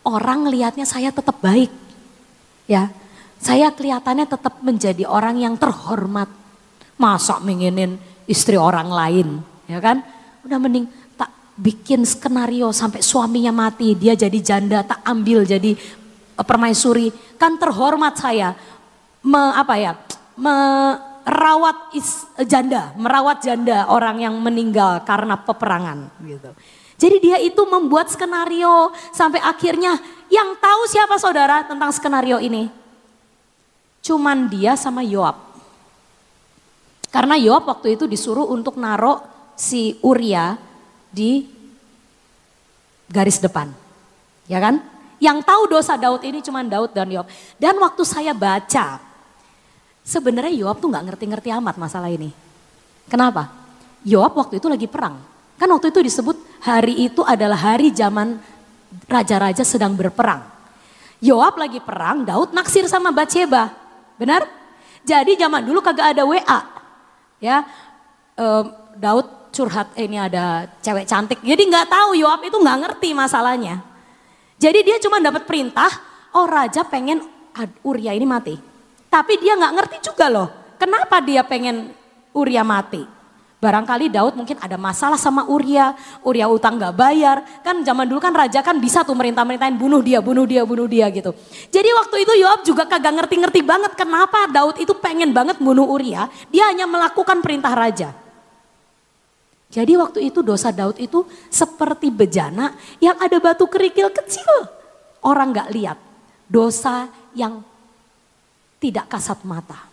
Orang 0.00 0.48
lihatnya 0.48 0.88
saya 0.88 1.12
tetap 1.12 1.36
baik. 1.44 1.68
Ya, 2.64 2.88
saya 3.36 3.68
kelihatannya 3.68 4.24
tetap 4.24 4.64
menjadi 4.64 5.04
orang 5.04 5.36
yang 5.36 5.60
terhormat. 5.60 6.32
Masa 6.96 7.40
menginin 7.40 8.00
istri 8.24 8.56
orang 8.56 8.88
lain, 8.88 9.28
ya 9.64 9.80
kan? 9.80 10.04
Udah 10.44 10.60
mending 10.60 10.88
tak 11.16 11.32
bikin 11.56 12.04
skenario 12.04 12.72
sampai 12.72 13.00
suaminya 13.00 13.52
mati, 13.52 13.96
dia 13.96 14.12
jadi 14.12 14.38
janda, 14.40 14.84
tak 14.84 15.00
ambil 15.04 15.44
jadi 15.44 15.72
eh, 15.76 16.44
permaisuri. 16.44 17.12
Kan 17.40 17.56
terhormat 17.56 18.20
saya. 18.20 18.56
Me, 19.24 19.52
apa 19.56 19.76
ya? 19.76 19.92
Merawat 21.26 21.94
is, 21.94 22.26
janda, 22.48 22.92
merawat 22.96 23.44
janda 23.44 23.86
orang 23.88 24.20
yang 24.20 24.34
meninggal 24.40 25.04
karena 25.04 25.38
peperangan 25.38 26.10
gitu. 26.24 26.50
Jadi 27.00 27.16
dia 27.16 27.38
itu 27.40 27.62
membuat 27.64 28.12
skenario 28.12 28.92
sampai 29.08 29.40
akhirnya 29.40 29.96
yang 30.28 30.52
tahu 30.60 30.84
siapa 30.84 31.16
saudara 31.16 31.64
tentang 31.64 31.88
skenario 31.96 32.36
ini? 32.36 32.68
Cuman 34.04 34.52
dia 34.52 34.76
sama 34.76 35.00
Yoab. 35.00 35.36
Karena 37.08 37.40
Yoab 37.40 37.66
waktu 37.66 37.96
itu 37.96 38.04
disuruh 38.04 38.46
untuk 38.52 38.76
naruh 38.76 39.24
si 39.56 39.96
Uria 40.04 40.60
di 41.08 41.48
garis 43.08 43.40
depan. 43.40 43.72
Ya 44.44 44.60
kan? 44.60 44.84
Yang 45.20 45.44
tahu 45.44 45.62
dosa 45.68 45.96
Daud 45.96 46.20
ini 46.24 46.40
cuma 46.40 46.60
Daud 46.64 46.92
dan 46.92 47.08
Yoab. 47.08 47.28
Dan 47.56 47.76
waktu 47.80 48.04
saya 48.04 48.36
baca, 48.36 49.09
sebenarnya 50.04 50.52
Yoab 50.52 50.80
tuh 50.80 50.88
nggak 50.90 51.12
ngerti-ngerti 51.12 51.48
amat 51.54 51.76
masalah 51.76 52.10
ini. 52.10 52.32
Kenapa? 53.10 53.52
Yoab 54.06 54.36
waktu 54.36 54.62
itu 54.62 54.66
lagi 54.70 54.88
perang. 54.88 55.20
Kan 55.60 55.68
waktu 55.68 55.92
itu 55.92 56.00
disebut 56.00 56.36
hari 56.64 57.10
itu 57.10 57.20
adalah 57.20 57.58
hari 57.76 57.92
zaman 57.92 58.40
raja-raja 59.04 59.60
sedang 59.60 59.92
berperang. 59.92 60.40
Yoab 61.20 61.60
lagi 61.60 61.84
perang, 61.84 62.24
Daud 62.24 62.56
naksir 62.56 62.88
sama 62.88 63.12
Bathsheba. 63.12 63.68
Benar? 64.16 64.48
Jadi 65.04 65.36
zaman 65.36 65.64
dulu 65.68 65.84
kagak 65.84 66.16
ada 66.16 66.24
WA. 66.24 66.60
Ya, 67.40 67.64
eh, 68.40 68.64
Daud 68.96 69.52
curhat 69.52 69.92
eh, 69.98 70.08
ini 70.08 70.16
ada 70.16 70.64
cewek 70.80 71.04
cantik. 71.04 71.44
Jadi 71.44 71.62
nggak 71.68 71.92
tahu 71.92 72.16
Yoab 72.16 72.40
itu 72.46 72.56
nggak 72.56 72.78
ngerti 72.88 73.12
masalahnya. 73.12 73.84
Jadi 74.56 74.80
dia 74.84 74.96
cuma 75.00 75.20
dapat 75.20 75.44
perintah, 75.44 75.88
oh 76.36 76.44
raja 76.48 76.84
pengen 76.84 77.20
Uria 77.84 78.14
ini 78.14 78.24
mati. 78.24 78.69
Tapi 79.10 79.42
dia 79.42 79.58
nggak 79.58 79.74
ngerti 79.74 79.96
juga 80.06 80.30
loh, 80.30 80.48
kenapa 80.78 81.18
dia 81.18 81.42
pengen 81.42 81.90
Uria 82.30 82.62
mati. 82.62 83.02
Barangkali 83.60 84.08
Daud 84.08 84.40
mungkin 84.40 84.56
ada 84.56 84.80
masalah 84.80 85.20
sama 85.20 85.44
Uria, 85.44 85.92
Uria 86.24 86.48
utang 86.48 86.80
gak 86.80 86.96
bayar. 86.96 87.44
Kan 87.60 87.84
zaman 87.84 88.08
dulu 88.08 88.16
kan 88.16 88.32
raja 88.32 88.64
kan 88.64 88.80
bisa 88.80 89.04
tuh 89.04 89.12
merintah-merintahin 89.12 89.76
bunuh 89.76 90.00
dia, 90.00 90.24
bunuh 90.24 90.48
dia, 90.48 90.64
bunuh 90.64 90.88
dia 90.88 91.12
gitu. 91.12 91.36
Jadi 91.68 91.92
waktu 91.92 92.24
itu 92.24 92.32
Yoab 92.40 92.64
juga 92.64 92.88
kagak 92.88 93.20
ngerti-ngerti 93.20 93.60
banget 93.60 93.92
kenapa 94.00 94.48
Daud 94.48 94.80
itu 94.80 94.96
pengen 94.96 95.36
banget 95.36 95.60
bunuh 95.60 95.84
Uria. 95.84 96.32
Dia 96.48 96.72
hanya 96.72 96.88
melakukan 96.88 97.44
perintah 97.44 97.76
raja. 97.76 98.16
Jadi 99.68 99.92
waktu 99.92 100.32
itu 100.32 100.40
dosa 100.40 100.72
Daud 100.72 100.96
itu 100.96 101.28
seperti 101.52 102.08
bejana 102.08 102.72
yang 102.96 103.20
ada 103.20 103.36
batu 103.44 103.68
kerikil 103.68 104.08
kecil. 104.08 104.72
Orang 105.20 105.52
gak 105.52 105.68
lihat. 105.68 106.00
Dosa 106.48 107.12
yang 107.36 107.60
tidak 108.80 109.12
kasat 109.12 109.44
mata. 109.44 109.86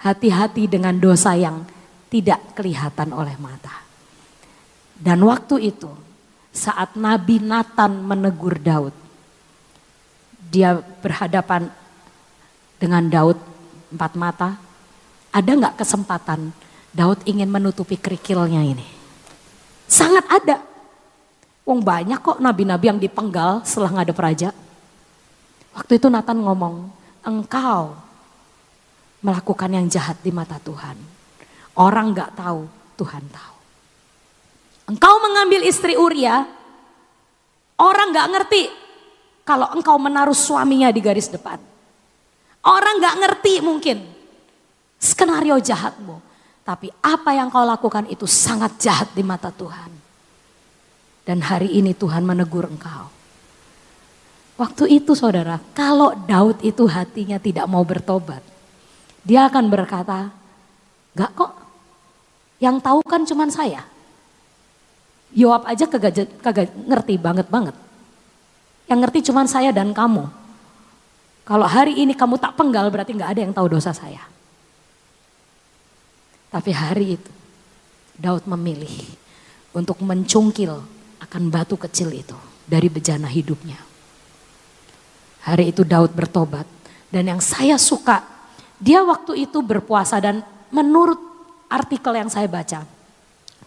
Hati-hati 0.00 0.64
dengan 0.64 0.96
dosa 0.96 1.36
yang 1.36 1.60
tidak 2.08 2.56
kelihatan 2.56 3.12
oleh 3.12 3.36
mata. 3.36 3.84
Dan 4.96 5.20
waktu 5.28 5.68
itu 5.68 5.92
saat 6.48 6.96
Nabi 6.96 7.36
Nathan 7.36 8.00
menegur 8.00 8.56
Daud. 8.56 8.96
Dia 10.48 10.80
berhadapan 10.80 11.68
dengan 12.80 13.04
Daud 13.12 13.36
empat 13.92 14.12
mata. 14.16 14.56
Ada 15.36 15.52
nggak 15.52 15.76
kesempatan 15.84 16.48
Daud 16.96 17.20
ingin 17.28 17.52
menutupi 17.52 18.00
kerikilnya 18.00 18.64
ini? 18.64 18.88
Sangat 19.84 20.24
ada. 20.32 20.64
Wong 21.68 21.84
banyak 21.84 22.18
kok 22.24 22.40
nabi-nabi 22.40 22.88
yang 22.88 22.98
dipenggal 22.98 23.62
setelah 23.68 24.00
ngadep 24.00 24.16
raja. 24.16 24.48
Waktu 25.74 26.02
itu 26.02 26.06
Nathan 26.10 26.42
ngomong, 26.42 26.90
engkau 27.22 27.94
melakukan 29.20 29.70
yang 29.70 29.86
jahat 29.86 30.18
di 30.24 30.32
mata 30.34 30.56
Tuhan. 30.58 30.96
Orang 31.78 32.16
gak 32.16 32.34
tahu, 32.34 32.66
Tuhan 32.98 33.24
tahu. 33.30 33.56
Engkau 34.90 35.14
mengambil 35.22 35.62
istri 35.62 35.94
Uria, 35.94 36.42
orang 37.78 38.10
gak 38.10 38.30
ngerti 38.34 38.62
kalau 39.46 39.70
engkau 39.76 39.96
menaruh 39.96 40.34
suaminya 40.34 40.90
di 40.90 40.98
garis 40.98 41.30
depan. 41.30 41.62
Orang 42.66 42.98
gak 42.98 43.18
ngerti 43.22 43.62
mungkin 43.62 43.98
skenario 45.00 45.56
jahatmu. 45.56 46.30
Tapi 46.60 46.92
apa 47.02 47.34
yang 47.34 47.48
kau 47.50 47.64
lakukan 47.64 48.06
itu 48.12 48.28
sangat 48.28 48.78
jahat 48.78 49.08
di 49.16 49.24
mata 49.24 49.50
Tuhan. 49.50 49.90
Dan 51.24 51.42
hari 51.42 51.72
ini 51.78 51.96
Tuhan 51.96 52.22
menegur 52.22 52.68
engkau. 52.68 53.19
Waktu 54.60 55.00
itu 55.00 55.16
saudara, 55.16 55.56
kalau 55.72 56.12
Daud 56.28 56.60
itu 56.60 56.84
hatinya 56.84 57.40
tidak 57.40 57.64
mau 57.64 57.80
bertobat. 57.80 58.44
Dia 59.24 59.48
akan 59.48 59.72
berkata, 59.72 60.28
gak 61.16 61.32
kok, 61.32 61.52
yang 62.60 62.76
tahu 62.76 63.00
kan 63.00 63.24
cuman 63.24 63.48
saya. 63.48 63.88
Yoab 65.32 65.64
aja 65.64 65.88
kagak, 65.88 66.28
kagak 66.44 66.68
ngerti 66.76 67.16
banget-banget. 67.16 67.72
Yang 68.84 68.98
ngerti 69.00 69.18
cuman 69.32 69.48
saya 69.48 69.72
dan 69.72 69.96
kamu. 69.96 70.28
Kalau 71.48 71.64
hari 71.64 71.96
ini 71.96 72.12
kamu 72.12 72.36
tak 72.36 72.52
penggal 72.60 72.92
berarti 72.92 73.16
gak 73.16 73.32
ada 73.32 73.40
yang 73.40 73.56
tahu 73.56 73.64
dosa 73.64 73.96
saya. 73.96 74.20
Tapi 76.52 76.68
hari 76.76 77.16
itu 77.16 77.32
Daud 78.20 78.44
memilih 78.44 78.92
untuk 79.72 80.04
mencungkil 80.04 80.84
akan 81.16 81.42
batu 81.48 81.80
kecil 81.80 82.12
itu 82.12 82.36
dari 82.68 82.92
bejana 82.92 83.24
hidupnya. 83.24 83.89
Hari 85.44 85.72
itu 85.72 85.82
Daud 85.86 86.12
bertobat 86.12 86.68
dan 87.08 87.24
yang 87.26 87.40
saya 87.40 87.80
suka 87.80 88.22
dia 88.80 89.04
waktu 89.04 89.44
itu 89.44 89.60
berpuasa 89.60 90.16
dan 90.20 90.40
menurut 90.72 91.20
artikel 91.68 92.16
yang 92.16 92.32
saya 92.32 92.48
baca, 92.48 92.88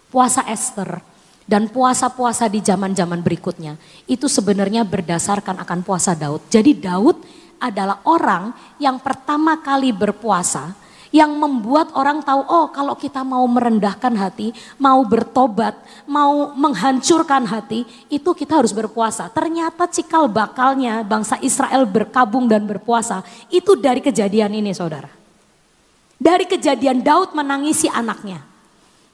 puasa 0.10 0.42
Esther 0.50 1.02
dan 1.46 1.68
puasa-puasa 1.70 2.48
di 2.48 2.64
zaman-zaman 2.64 3.20
berikutnya 3.20 3.76
itu 4.08 4.26
sebenarnya 4.26 4.82
berdasarkan 4.88 5.62
akan 5.62 5.80
puasa 5.86 6.18
Daud. 6.18 6.46
Jadi 6.50 6.78
Daud 6.78 7.20
adalah 7.62 8.04
orang 8.04 8.52
yang 8.82 9.00
pertama 9.00 9.60
kali 9.62 9.96
berpuasa 9.96 10.76
yang 11.14 11.30
membuat 11.38 11.94
orang 11.94 12.26
tahu 12.26 12.42
oh 12.42 12.74
kalau 12.74 12.98
kita 12.98 13.22
mau 13.22 13.46
merendahkan 13.46 14.18
hati, 14.18 14.50
mau 14.82 15.06
bertobat, 15.06 15.78
mau 16.10 16.58
menghancurkan 16.58 17.46
hati, 17.46 17.86
itu 18.10 18.34
kita 18.34 18.58
harus 18.58 18.74
berpuasa. 18.74 19.30
Ternyata 19.30 19.86
cikal 19.86 20.26
bakalnya 20.26 21.06
bangsa 21.06 21.38
Israel 21.46 21.86
berkabung 21.86 22.50
dan 22.50 22.66
berpuasa 22.66 23.22
itu 23.54 23.78
dari 23.78 24.02
kejadian 24.02 24.58
ini 24.58 24.74
saudara. 24.74 25.08
Dari 26.18 26.50
kejadian 26.50 27.06
Daud 27.06 27.38
menangisi 27.38 27.86
anaknya. 27.86 28.42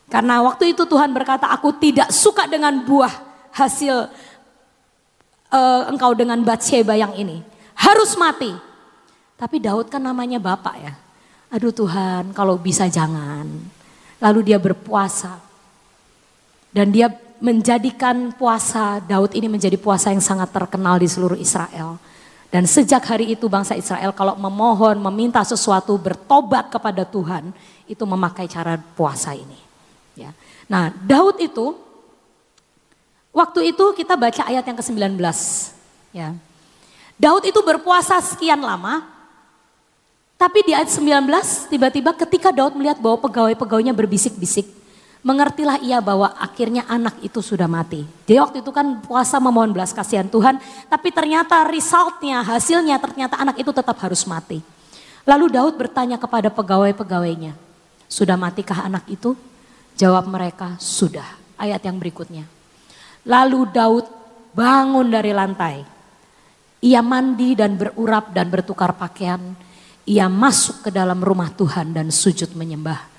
Karena 0.08 0.40
waktu 0.40 0.72
itu 0.72 0.88
Tuhan 0.88 1.12
berkata 1.12 1.52
aku 1.52 1.76
tidak 1.84 2.16
suka 2.16 2.48
dengan 2.48 2.80
buah 2.80 3.12
hasil 3.52 4.08
uh, 5.52 5.84
engkau 5.92 6.16
dengan 6.16 6.40
Bathsheba 6.48 6.96
yang 6.96 7.12
ini. 7.20 7.44
Harus 7.76 8.16
mati. 8.16 8.56
Tapi 9.36 9.60
Daud 9.60 9.92
kan 9.92 10.00
namanya 10.00 10.40
bapak 10.40 10.76
ya 10.80 11.09
aduh 11.50 11.74
Tuhan 11.74 12.34
kalau 12.34 12.56
bisa 12.58 12.86
jangan. 12.88 13.46
Lalu 14.20 14.54
dia 14.54 14.60
berpuasa. 14.62 15.42
Dan 16.70 16.94
dia 16.94 17.10
menjadikan 17.40 18.36
puasa 18.36 19.00
Daud 19.00 19.34
ini 19.34 19.48
menjadi 19.48 19.80
puasa 19.80 20.12
yang 20.12 20.22
sangat 20.22 20.52
terkenal 20.52 21.00
di 21.00 21.08
seluruh 21.08 21.40
Israel. 21.40 21.98
Dan 22.50 22.66
sejak 22.66 23.06
hari 23.06 23.38
itu 23.38 23.46
bangsa 23.46 23.78
Israel 23.78 24.10
kalau 24.10 24.34
memohon, 24.34 24.98
meminta 24.98 25.42
sesuatu, 25.46 25.94
bertobat 26.02 26.74
kepada 26.74 27.06
Tuhan, 27.06 27.54
itu 27.86 28.04
memakai 28.06 28.50
cara 28.50 28.78
puasa 28.98 29.38
ini. 29.38 29.58
Ya. 30.18 30.34
Nah 30.66 30.90
Daud 30.90 31.38
itu, 31.38 31.78
waktu 33.30 33.74
itu 33.74 33.86
kita 33.94 34.18
baca 34.18 34.50
ayat 34.50 34.66
yang 34.66 34.78
ke-19. 34.78 35.22
Ya. 36.10 36.34
Daud 37.22 37.46
itu 37.46 37.60
berpuasa 37.62 38.18
sekian 38.18 38.60
lama, 38.66 39.06
tapi 40.39 40.63
di 40.63 40.71
ayat 40.71 40.88
19 40.88 41.28
tiba-tiba 41.67 42.15
ketika 42.15 42.56
Daud 42.56 42.71
melihat 42.80 42.95
bahwa 42.95 43.19
pegawai-pegawainya 43.28 43.91
berbisik-bisik. 43.91 44.71
Mengertilah 45.19 45.84
ia 45.84 45.99
bahwa 45.99 46.32
akhirnya 46.39 46.88
anak 46.88 47.19
itu 47.19 47.43
sudah 47.43 47.67
mati. 47.67 48.08
Dia 48.23 48.47
waktu 48.47 48.63
itu 48.63 48.71
kan 48.71 49.04
puasa 49.04 49.36
memohon 49.36 49.75
belas 49.75 49.91
kasihan 49.91 50.23
Tuhan. 50.32 50.56
Tapi 50.88 51.12
ternyata 51.12 51.67
resultnya, 51.67 52.39
hasilnya 52.39 52.95
ternyata 53.04 53.36
anak 53.36 53.60
itu 53.60 53.67
tetap 53.75 53.99
harus 53.99 54.23
mati. 54.23 54.63
Lalu 55.28 55.60
Daud 55.60 55.75
bertanya 55.75 56.15
kepada 56.15 56.47
pegawai-pegawainya. 56.47 57.52
Sudah 58.08 58.39
matikah 58.39 58.88
anak 58.88 59.12
itu? 59.12 59.36
Jawab 59.99 60.23
mereka, 60.32 60.80
sudah. 60.80 61.28
Ayat 61.60 61.84
yang 61.84 61.99
berikutnya. 61.99 62.47
Lalu 63.28 63.75
Daud 63.75 64.08
bangun 64.56 65.12
dari 65.12 65.36
lantai. 65.36 65.84
Ia 66.80 67.04
mandi 67.04 67.60
dan 67.60 67.75
berurap 67.75 68.32
dan 68.32 68.47
bertukar 68.47 68.95
pakaian 68.95 69.67
ia 70.06 70.28
masuk 70.28 70.88
ke 70.88 70.90
dalam 70.94 71.20
rumah 71.20 71.52
Tuhan 71.54 71.96
dan 71.96 72.14
sujud 72.14 72.56
menyembah. 72.56 73.10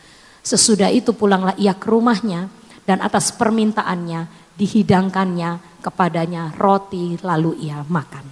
Sesudah 0.40 0.88
itu 0.88 1.12
pulanglah 1.12 1.56
ia 1.60 1.76
ke 1.76 1.86
rumahnya 1.88 2.48
dan 2.88 3.04
atas 3.04 3.30
permintaannya 3.36 4.26
dihidangkannya 4.56 5.82
kepadanya 5.84 6.56
roti 6.56 7.16
lalu 7.20 7.56
ia 7.68 7.84
makan. 7.84 8.24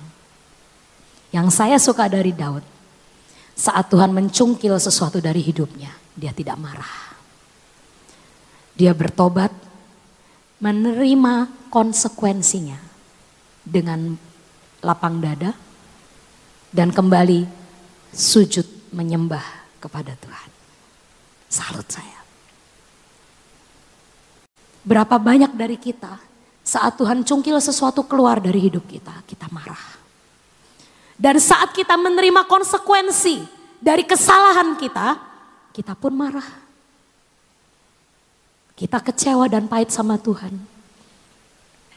Yang 1.33 1.49
saya 1.53 1.77
suka 1.77 2.09
dari 2.09 2.33
Daud, 2.33 2.65
saat 3.53 3.91
Tuhan 3.93 4.15
mencungkil 4.17 4.81
sesuatu 4.81 5.21
dari 5.21 5.45
hidupnya, 5.45 5.93
dia 6.17 6.33
tidak 6.33 6.57
marah. 6.57 7.17
Dia 8.79 8.95
bertobat, 8.97 9.51
menerima 10.63 11.69
konsekuensinya 11.69 12.79
dengan 13.67 14.17
lapang 14.81 15.21
dada 15.21 15.53
dan 16.73 16.95
kembali 16.95 17.58
sujud 18.13 18.67
menyembah 18.93 19.45
kepada 19.79 20.15
Tuhan. 20.19 20.51
Salut 21.49 21.89
saya. 21.89 22.21
Berapa 24.85 25.21
banyak 25.21 25.53
dari 25.53 25.77
kita 25.77 26.17
saat 26.65 27.01
Tuhan 27.01 27.25
cungkil 27.25 27.57
sesuatu 27.61 28.05
keluar 28.05 28.41
dari 28.41 28.61
hidup 28.61 28.85
kita, 28.85 29.25
kita 29.25 29.49
marah. 29.49 29.97
Dan 31.19 31.41
saat 31.41 31.75
kita 31.75 31.97
menerima 31.99 32.47
konsekuensi 32.47 33.43
dari 33.81 34.05
kesalahan 34.05 34.77
kita, 34.79 35.19
kita 35.73 35.97
pun 35.97 36.15
marah. 36.15 36.47
Kita 38.79 39.03
kecewa 39.03 39.51
dan 39.51 39.67
pahit 39.67 39.91
sama 39.91 40.15
Tuhan. 40.21 40.55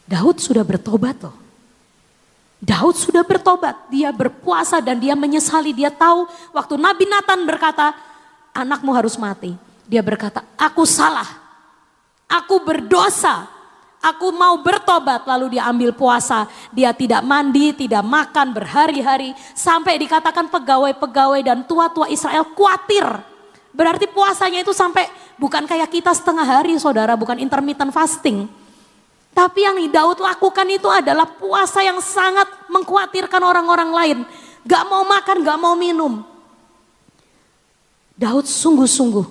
Daud 0.10 0.42
sudah 0.42 0.66
bertobat 0.66 1.22
loh. 1.22 1.38
Daud 2.62 2.94
sudah 2.94 3.26
bertobat, 3.26 3.90
dia 3.90 4.14
berpuasa 4.14 4.78
dan 4.78 5.02
dia 5.02 5.18
menyesali. 5.18 5.74
Dia 5.74 5.90
tahu 5.90 6.30
waktu 6.54 6.78
Nabi 6.78 7.10
Nathan 7.10 7.42
berkata, 7.42 7.98
anakmu 8.54 8.94
harus 8.94 9.18
mati. 9.18 9.58
Dia 9.90 10.06
berkata, 10.06 10.46
aku 10.62 10.86
salah, 10.86 11.26
aku 12.30 12.62
berdosa, 12.62 13.50
Aku 14.02 14.34
mau 14.34 14.58
bertobat 14.66 15.30
lalu 15.30 15.54
dia 15.58 15.70
ambil 15.70 15.94
puasa. 15.94 16.50
Dia 16.74 16.90
tidak 16.90 17.22
mandi, 17.22 17.70
tidak 17.70 18.02
makan 18.02 18.50
berhari-hari. 18.50 19.38
Sampai 19.54 20.02
dikatakan 20.02 20.50
pegawai-pegawai 20.50 21.38
dan 21.46 21.62
tua-tua 21.70 22.10
Israel 22.10 22.50
khawatir. 22.58 23.06
Berarti 23.70 24.10
puasanya 24.10 24.66
itu 24.66 24.74
sampai 24.74 25.06
bukan 25.38 25.70
kayak 25.70 25.94
kita 25.94 26.10
setengah 26.18 26.42
hari 26.42 26.82
saudara, 26.82 27.14
bukan 27.14 27.38
intermittent 27.38 27.94
fasting. 27.94 28.50
Tapi 29.32 29.64
yang 29.64 29.80
Daud 29.88 30.20
lakukan 30.20 30.68
itu 30.68 30.92
adalah 30.92 31.24
puasa 31.24 31.80
yang 31.80 32.04
sangat 32.04 32.48
mengkhawatirkan 32.68 33.42
orang-orang 33.42 33.92
lain. 33.92 34.20
Gak 34.68 34.84
mau 34.92 35.08
makan, 35.08 35.42
gak 35.42 35.60
mau 35.60 35.74
minum. 35.74 36.22
Daud 38.20 38.46
sungguh-sungguh. 38.46 39.26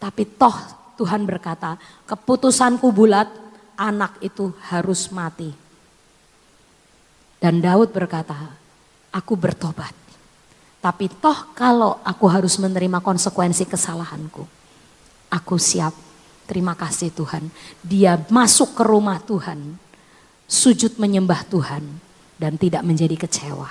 Tapi 0.00 0.22
toh 0.36 0.56
Tuhan 1.00 1.24
berkata, 1.24 1.80
keputusanku 2.04 2.92
bulat, 2.92 3.28
anak 3.80 4.20
itu 4.20 4.52
harus 4.68 5.08
mati. 5.08 5.48
Dan 7.40 7.64
Daud 7.64 7.88
berkata, 7.88 8.36
aku 9.08 9.32
bertobat. 9.32 9.96
Tapi 10.80 11.08
toh 11.08 11.52
kalau 11.56 12.00
aku 12.04 12.28
harus 12.28 12.60
menerima 12.60 13.00
konsekuensi 13.00 13.64
kesalahanku, 13.64 14.44
aku 15.32 15.56
siap. 15.56 16.09
Terima 16.50 16.74
kasih 16.74 17.14
Tuhan. 17.14 17.46
Dia 17.78 18.18
masuk 18.26 18.74
ke 18.74 18.82
rumah 18.82 19.22
Tuhan, 19.22 19.78
sujud 20.50 20.98
menyembah 20.98 21.46
Tuhan 21.46 21.86
dan 22.42 22.58
tidak 22.58 22.82
menjadi 22.82 23.14
kecewa. 23.14 23.70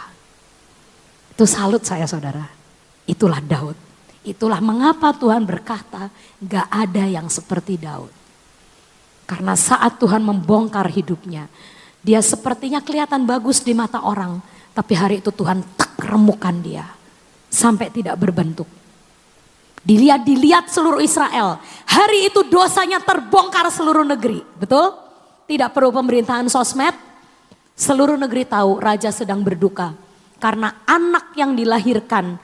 Itu 1.36 1.44
salut 1.44 1.84
saya 1.84 2.08
saudara. 2.08 2.48
Itulah 3.04 3.44
Daud. 3.44 3.76
Itulah 4.24 4.64
mengapa 4.64 5.12
Tuhan 5.12 5.44
berkata 5.44 6.08
gak 6.40 6.72
ada 6.72 7.04
yang 7.04 7.28
seperti 7.28 7.76
Daud. 7.76 8.16
Karena 9.28 9.60
saat 9.60 10.00
Tuhan 10.00 10.24
membongkar 10.24 10.88
hidupnya, 10.88 11.52
dia 12.00 12.24
sepertinya 12.24 12.80
kelihatan 12.80 13.28
bagus 13.28 13.60
di 13.60 13.76
mata 13.76 14.08
orang, 14.08 14.40
tapi 14.72 14.96
hari 14.96 15.20
itu 15.20 15.36
Tuhan 15.36 15.68
tak 15.76 16.00
remukan 16.00 16.56
dia 16.64 16.88
sampai 17.52 17.92
tidak 17.92 18.16
berbentuk. 18.16 18.79
Dilihat-dilihat 19.80 20.68
seluruh 20.68 21.00
Israel, 21.00 21.60
hari 21.88 22.28
itu 22.28 22.44
dosanya 22.48 23.00
terbongkar 23.00 23.68
seluruh 23.72 24.04
negeri, 24.04 24.44
betul? 24.60 24.92
Tidak 25.48 25.72
perlu 25.72 25.90
pemerintahan 25.96 26.46
sosmed, 26.52 26.94
seluruh 27.80 28.20
negeri 28.20 28.44
tahu 28.44 28.78
raja 28.78 29.08
sedang 29.10 29.40
berduka 29.40 29.96
karena 30.40 30.84
anak 30.88 31.36
yang 31.36 31.56
dilahirkan 31.56 32.40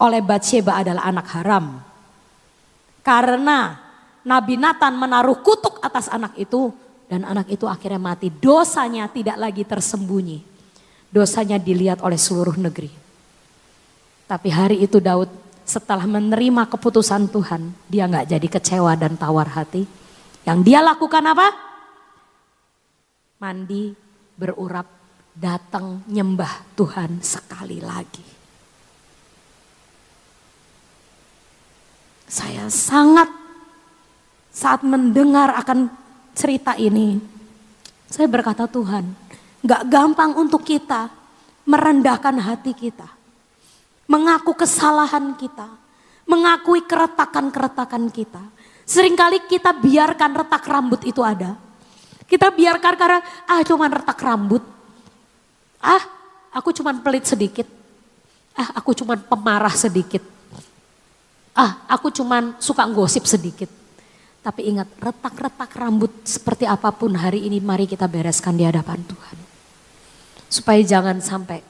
oleh 0.00 0.20
Bathsheba 0.24 0.84
adalah 0.84 1.08
anak 1.08 1.26
haram. 1.36 1.80
Karena 3.04 3.76
Nabi 4.24 4.56
Nathan 4.56 4.96
menaruh 4.96 5.44
kutuk 5.44 5.80
atas 5.84 6.08
anak 6.08 6.36
itu 6.40 6.72
dan 7.08 7.28
anak 7.28 7.52
itu 7.52 7.68
akhirnya 7.68 8.00
mati. 8.00 8.32
Dosanya 8.32 9.08
tidak 9.12 9.36
lagi 9.36 9.62
tersembunyi. 9.64 10.40
Dosanya 11.12 11.60
dilihat 11.60 12.00
oleh 12.00 12.16
seluruh 12.16 12.56
negeri. 12.56 12.88
Tapi 14.24 14.48
hari 14.48 14.80
itu 14.80 14.98
Daud 14.98 15.28
setelah 15.64 16.04
menerima 16.04 16.68
keputusan 16.68 17.32
Tuhan, 17.32 17.72
dia 17.88 18.04
nggak 18.04 18.28
jadi 18.36 18.48
kecewa 18.48 18.92
dan 19.00 19.16
tawar 19.16 19.48
hati. 19.48 19.88
Yang 20.44 20.58
dia 20.68 20.84
lakukan 20.84 21.24
apa? 21.24 21.48
Mandi, 23.40 23.96
berurap, 24.36 24.86
datang 25.34 26.04
nyembah 26.06 26.76
Tuhan 26.76 27.24
sekali 27.24 27.80
lagi. 27.80 28.24
Saya 32.28 32.68
sangat 32.68 33.28
saat 34.54 34.84
mendengar 34.86 35.54
akan 35.58 35.90
cerita 36.34 36.74
ini, 36.78 37.18
saya 38.10 38.26
berkata 38.30 38.66
Tuhan, 38.66 39.06
gak 39.62 39.86
gampang 39.86 40.34
untuk 40.38 40.66
kita 40.66 41.10
merendahkan 41.66 42.36
hati 42.42 42.74
kita. 42.74 43.13
Mengaku 44.04 44.52
kesalahan 44.52 45.32
kita. 45.36 45.68
Mengakui 46.24 46.84
keretakan-keretakan 46.84 48.08
kita. 48.08 48.40
Seringkali 48.84 49.48
kita 49.48 49.72
biarkan 49.76 50.32
retak 50.36 50.64
rambut 50.68 51.00
itu 51.08 51.24
ada. 51.24 51.56
Kita 52.24 52.52
biarkan 52.52 52.94
karena, 52.96 53.20
ah 53.48 53.60
cuman 53.64 53.90
retak 53.92 54.20
rambut. 54.20 54.64
Ah, 55.80 56.00
aku 56.52 56.72
cuman 56.72 57.04
pelit 57.04 57.28
sedikit. 57.28 57.68
Ah, 58.56 58.76
aku 58.80 58.96
cuman 58.96 59.20
pemarah 59.24 59.72
sedikit. 59.72 60.24
Ah, 61.52 61.84
aku 61.88 62.08
cuman 62.12 62.56
suka 62.60 62.84
gosip 62.88 63.28
sedikit. 63.28 63.68
Tapi 64.44 64.68
ingat, 64.68 64.88
retak-retak 65.00 65.72
rambut 65.76 66.12
seperti 66.24 66.68
apa 66.68 66.92
pun 66.92 67.16
hari 67.16 67.48
ini 67.48 67.60
mari 67.64 67.88
kita 67.88 68.04
bereskan 68.04 68.56
di 68.56 68.64
hadapan 68.64 69.00
Tuhan. 69.00 69.36
Supaya 70.52 70.80
jangan 70.84 71.20
sampai 71.24 71.64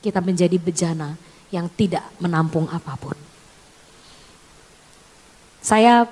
kita 0.00 0.24
menjadi 0.24 0.56
bejana 0.56 1.16
yang 1.54 1.70
tidak 1.70 2.02
menampung 2.18 2.66
apa 2.66 2.98
pun. 2.98 3.14
Saya 5.62 6.04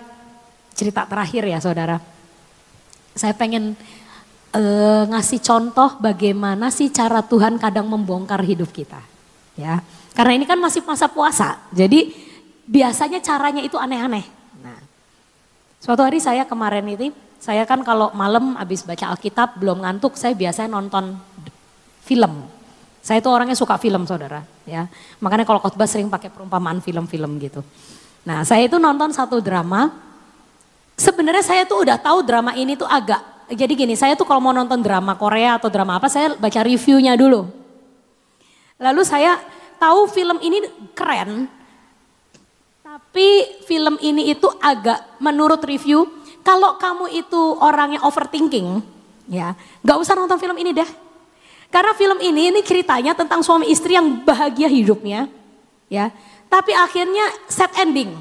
cerita 0.73 1.03
terakhir 1.05 1.43
ya 1.51 1.59
saudara. 1.59 1.99
Saya 3.13 3.35
pengen 3.35 3.75
uh, 4.55 5.05
ngasih 5.11 5.43
contoh 5.43 5.99
bagaimana 5.99 6.71
sih 6.71 6.89
cara 6.89 7.21
Tuhan 7.21 7.59
kadang 7.59 7.91
membongkar 7.91 8.41
hidup 8.47 8.71
kita. 8.71 9.03
Ya, 9.59 9.85
karena 10.17 10.39
ini 10.39 10.47
kan 10.49 10.57
masih 10.57 10.81
masa 10.87 11.11
puasa. 11.11 11.61
Jadi 11.75 12.15
biasanya 12.65 13.21
caranya 13.21 13.61
itu 13.61 13.77
aneh-aneh. 13.77 14.25
Suatu 15.83 16.07
hari 16.07 16.23
saya 16.23 16.47
kemarin 16.47 16.87
itu, 16.95 17.11
saya 17.43 17.67
kan 17.67 17.83
kalau 17.83 18.15
malam 18.15 18.55
habis 18.55 18.87
baca 18.87 19.11
Alkitab 19.11 19.59
belum 19.59 19.83
ngantuk, 19.83 20.15
saya 20.15 20.31
biasanya 20.31 20.79
nonton 20.79 21.19
film. 22.07 22.47
Saya 23.03 23.19
itu 23.19 23.27
orangnya 23.27 23.59
suka 23.59 23.75
film 23.83 24.07
saudara, 24.07 24.47
ya. 24.63 24.87
Makanya 25.19 25.43
kalau 25.43 25.59
khotbah 25.59 25.91
sering 25.91 26.07
pakai 26.07 26.31
perumpamaan 26.31 26.79
film-film 26.79 27.35
gitu. 27.43 27.67
Nah 28.23 28.47
saya 28.47 28.71
itu 28.71 28.79
nonton 28.79 29.11
satu 29.11 29.43
drama, 29.43 29.91
sebenarnya 30.95 31.43
saya 31.43 31.63
tuh 31.67 31.83
udah 31.83 31.99
tahu 31.99 32.23
drama 32.23 32.55
ini 32.55 32.79
tuh 32.79 32.87
agak, 32.87 33.51
jadi 33.51 33.73
gini, 33.75 33.99
saya 33.99 34.15
tuh 34.15 34.23
kalau 34.23 34.39
mau 34.39 34.55
nonton 34.55 34.79
drama 34.79 35.19
Korea 35.19 35.59
atau 35.59 35.67
drama 35.67 35.99
apa, 35.99 36.07
saya 36.07 36.39
baca 36.39 36.63
reviewnya 36.63 37.19
dulu. 37.19 37.51
Lalu 38.79 39.03
saya 39.03 39.35
tahu 39.83 40.07
film 40.07 40.39
ini 40.39 40.63
keren, 40.95 41.51
tapi 42.87 43.59
film 43.67 43.99
ini 43.99 44.31
itu 44.31 44.47
agak 44.63 45.19
menurut 45.19 45.59
review, 45.67 46.07
kalau 46.47 46.79
kamu 46.79 47.11
itu 47.19 47.43
orang 47.59 47.99
yang 47.99 48.07
overthinking, 48.07 48.79
ya 49.27 49.59
gak 49.83 49.99
usah 49.99 50.15
nonton 50.15 50.39
film 50.39 50.55
ini 50.63 50.71
deh. 50.71 50.87
Karena 51.73 51.97
film 51.97 52.21
ini 52.21 52.53
ini 52.53 52.61
ceritanya 52.61 53.17
tentang 53.17 53.41
suami 53.41 53.73
istri 53.73 53.97
yang 53.97 54.21
bahagia 54.29 54.69
hidupnya, 54.69 55.25
ya. 55.89 56.13
Tapi 56.53 56.77
akhirnya 56.77 57.33
set 57.49 57.73
ending. 57.81 58.13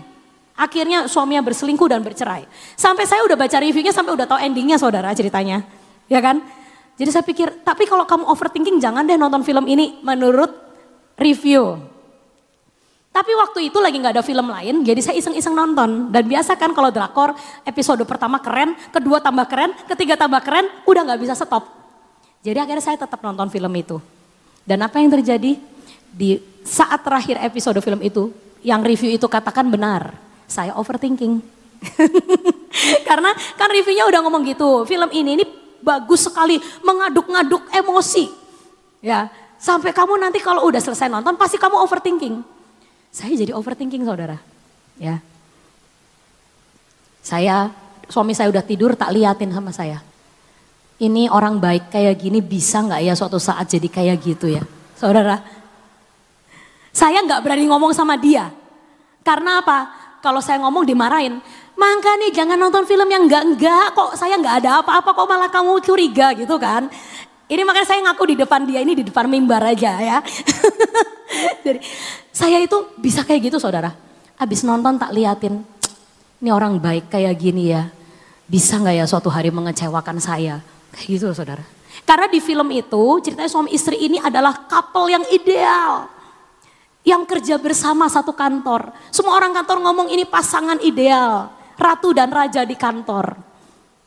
Akhirnya 0.55 1.11
suaminya 1.11 1.43
berselingkuh 1.43 1.89
dan 1.91 1.99
bercerai. 1.99 2.47
Sampai 2.79 3.03
saya 3.03 3.27
udah 3.27 3.35
baca 3.35 3.57
reviewnya 3.59 3.91
sampai 3.91 4.15
udah 4.15 4.23
tahu 4.23 4.39
endingnya 4.39 4.79
saudara 4.79 5.11
ceritanya, 5.11 5.67
ya 6.07 6.23
kan? 6.23 6.39
Jadi 6.95 7.09
saya 7.11 7.27
pikir, 7.27 7.65
tapi 7.67 7.83
kalau 7.83 8.07
kamu 8.07 8.23
overthinking 8.31 8.79
jangan 8.79 9.03
deh 9.03 9.19
nonton 9.19 9.43
film 9.43 9.67
ini 9.67 9.99
menurut 9.99 10.53
review. 11.19 11.75
Tapi 13.11 13.31
waktu 13.35 13.67
itu 13.67 13.83
lagi 13.83 13.99
nggak 13.99 14.15
ada 14.15 14.23
film 14.23 14.47
lain, 14.47 14.87
jadi 14.87 15.01
saya 15.03 15.19
iseng-iseng 15.19 15.51
nonton. 15.51 16.07
Dan 16.07 16.23
biasa 16.23 16.55
kan 16.55 16.71
kalau 16.71 16.87
drakor 16.87 17.35
episode 17.67 17.99
pertama 18.07 18.39
keren, 18.39 18.79
kedua 18.95 19.19
tambah 19.19 19.43
keren, 19.51 19.75
ketiga 19.91 20.15
tambah 20.15 20.39
keren, 20.39 20.71
udah 20.87 21.01
nggak 21.03 21.19
bisa 21.19 21.35
stop. 21.35 21.80
Jadi 22.41 22.57
akhirnya 22.57 22.83
saya 22.83 22.97
tetap 22.97 23.21
nonton 23.21 23.47
film 23.53 23.73
itu. 23.77 24.01
Dan 24.65 24.81
apa 24.81 24.97
yang 24.97 25.13
terjadi 25.13 25.57
di 26.11 26.29
saat 26.65 27.01
terakhir 27.01 27.37
episode 27.41 27.77
film 27.81 28.01
itu, 28.01 28.33
yang 28.61 28.81
review 28.81 29.13
itu 29.13 29.25
katakan 29.25 29.69
benar, 29.69 30.13
saya 30.49 30.73
overthinking. 30.77 31.41
Karena 33.09 33.33
kan 33.57 33.69
reviewnya 33.69 34.05
udah 34.09 34.19
ngomong 34.25 34.45
gitu, 34.45 34.85
film 34.85 35.09
ini 35.13 35.41
ini 35.41 35.45
bagus 35.81 36.29
sekali, 36.29 36.61
mengaduk-ngaduk 36.85 37.69
emosi. 37.73 38.29
Ya, 39.01 39.33
sampai 39.57 39.93
kamu 39.93 40.17
nanti 40.21 40.37
kalau 40.37 40.65
udah 40.69 40.77
selesai 40.77 41.09
nonton 41.09 41.37
pasti 41.37 41.57
kamu 41.57 41.77
overthinking. 41.81 42.41
saya 43.11 43.35
jadi 43.35 43.51
overthinking 43.51 44.07
saudara. 44.07 44.39
Ya. 44.95 45.19
Saya, 47.19 47.67
suami 48.07 48.31
saya 48.31 48.47
udah 48.47 48.63
tidur 48.63 48.95
tak 48.95 49.11
liatin 49.11 49.51
sama 49.51 49.75
saya. 49.75 49.99
Ini 51.01 51.33
orang 51.33 51.57
baik 51.57 51.89
kayak 51.89 52.13
gini 52.21 52.45
bisa 52.45 52.77
nggak 52.85 53.01
ya 53.01 53.17
suatu 53.17 53.41
saat 53.41 53.65
jadi 53.65 53.89
kayak 53.89 54.21
gitu 54.21 54.45
ya. 54.53 54.61
Saudara, 54.93 55.41
saya 56.93 57.25
nggak 57.25 57.41
berani 57.41 57.65
ngomong 57.65 57.89
sama 57.89 58.13
dia. 58.21 58.53
Karena 59.25 59.65
apa? 59.65 59.89
Kalau 60.21 60.37
saya 60.45 60.61
ngomong 60.61 60.85
dimarahin. 60.85 61.41
Mangka 61.73 62.13
nih 62.21 62.29
jangan 62.29 62.53
nonton 62.53 62.85
film 62.85 63.09
yang 63.09 63.25
enggak-enggak 63.25 63.97
kok 63.97 64.13
saya 64.13 64.37
nggak 64.37 64.61
ada 64.61 64.85
apa-apa 64.85 65.09
kok 65.17 65.25
malah 65.25 65.49
kamu 65.49 65.81
curiga 65.81 66.37
gitu 66.37 66.61
kan. 66.61 66.85
Ini 67.49 67.65
makanya 67.65 67.87
saya 67.89 67.99
ngaku 68.05 68.23
di 68.31 68.35
depan 68.37 68.61
dia 68.69 68.85
ini 68.85 68.93
di 68.93 69.01
depan 69.01 69.25
mimbar 69.25 69.73
aja 69.73 69.97
ya. 69.97 70.17
Jadi 71.65 71.81
saya 72.29 72.61
itu 72.61 72.77
bisa 73.01 73.25
kayak 73.25 73.49
gitu 73.49 73.57
saudara. 73.57 73.89
Habis 74.37 74.61
nonton 74.61 75.01
tak 75.01 75.17
liatin, 75.17 75.65
ini 76.37 76.49
orang 76.53 76.77
baik 76.77 77.09
kayak 77.09 77.33
gini 77.41 77.73
ya. 77.73 77.89
Bisa 78.45 78.77
nggak 78.77 79.01
ya 79.01 79.05
suatu 79.09 79.33
hari 79.33 79.49
mengecewakan 79.49 80.21
saya? 80.21 80.61
Kayak 80.91 81.07
gitu 81.07 81.25
saudara. 81.31 81.63
Karena 82.07 82.27
di 82.27 82.39
film 82.39 82.67
itu 82.71 83.03
ceritanya 83.23 83.51
suami 83.51 83.71
istri 83.71 83.99
ini 83.99 84.17
adalah 84.19 84.67
couple 84.67 85.07
yang 85.11 85.23
ideal. 85.31 86.07
Yang 87.01 87.23
kerja 87.35 87.55
bersama 87.57 88.05
satu 88.11 88.35
kantor. 88.35 88.93
Semua 89.09 89.39
orang 89.39 89.55
kantor 89.55 89.81
ngomong 89.81 90.07
ini 90.13 90.27
pasangan 90.27 90.77
ideal. 90.83 91.49
Ratu 91.79 92.13
dan 92.13 92.29
raja 92.29 92.61
di 92.61 92.77
kantor. 92.77 93.33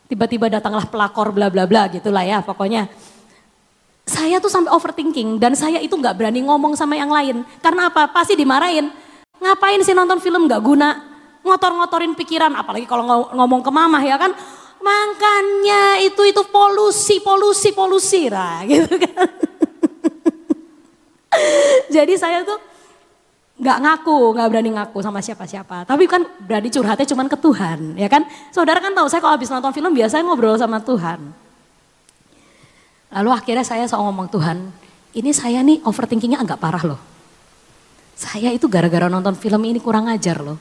Tiba-tiba 0.05 0.47
datanglah 0.47 0.85
pelakor 0.87 1.33
bla 1.33 1.49
bla 1.49 1.65
bla 1.65 1.89
gitulah 1.89 2.21
ya 2.21 2.45
pokoknya 2.45 2.85
saya 4.05 4.37
tuh 4.37 4.53
sampai 4.53 4.69
overthinking 4.69 5.41
dan 5.41 5.57
saya 5.57 5.81
itu 5.81 5.97
nggak 5.97 6.13
berani 6.13 6.45
ngomong 6.45 6.77
sama 6.77 6.93
yang 6.93 7.09
lain. 7.09 7.41
Karena 7.57 7.89
apa? 7.89 8.05
Pasti 8.13 8.37
dimarahin. 8.37 8.93
Ngapain 9.41 9.81
sih 9.81 9.97
nonton 9.97 10.21
film 10.21 10.45
nggak 10.45 10.61
guna? 10.61 10.89
Ngotor-ngotorin 11.41 12.13
pikiran, 12.13 12.53
apalagi 12.53 12.85
kalau 12.85 13.29
ngomong 13.33 13.65
ke 13.65 13.71
mama 13.73 14.01
ya 14.05 14.17
kan. 14.21 14.31
Makanya 14.81 16.03
itu 16.03 16.21
itu 16.25 16.41
polusi, 16.51 17.19
polusi, 17.23 17.69
polusi 17.71 18.27
lah 18.31 18.63
gitu 18.71 18.95
kan. 18.99 19.29
Jadi 21.91 22.13
saya 22.15 22.43
tuh 22.43 22.59
nggak 23.55 23.77
ngaku, 23.81 24.35
nggak 24.35 24.47
berani 24.51 24.71
ngaku 24.75 24.99
sama 24.99 25.23
siapa-siapa. 25.23 25.87
Tapi 25.87 26.03
kan 26.11 26.27
berani 26.43 26.67
curhatnya 26.67 27.07
cuman 27.07 27.27
ke 27.31 27.37
Tuhan, 27.39 27.79
ya 27.95 28.07
kan? 28.11 28.27
Saudara 28.51 28.83
kan 28.83 28.91
tahu 28.91 29.07
saya 29.07 29.23
kalau 29.23 29.35
habis 29.39 29.47
nonton 29.47 29.71
film 29.71 29.95
biasanya 29.95 30.27
ngobrol 30.27 30.59
sama 30.59 30.83
Tuhan. 30.83 31.19
Lalu 33.15 33.29
akhirnya 33.31 33.63
saya 33.63 33.87
soal 33.87 34.03
ngomong 34.11 34.27
Tuhan, 34.27 34.57
ini 35.15 35.31
saya 35.31 35.63
nih 35.63 35.79
overthinkingnya 35.87 36.43
agak 36.43 36.59
parah 36.59 36.83
loh. 36.83 36.99
Saya 38.15 38.51
itu 38.51 38.67
gara-gara 38.67 39.07
nonton 39.07 39.35
film 39.39 39.63
ini 39.63 39.79
kurang 39.79 40.11
ajar 40.11 40.43
loh. 40.43 40.59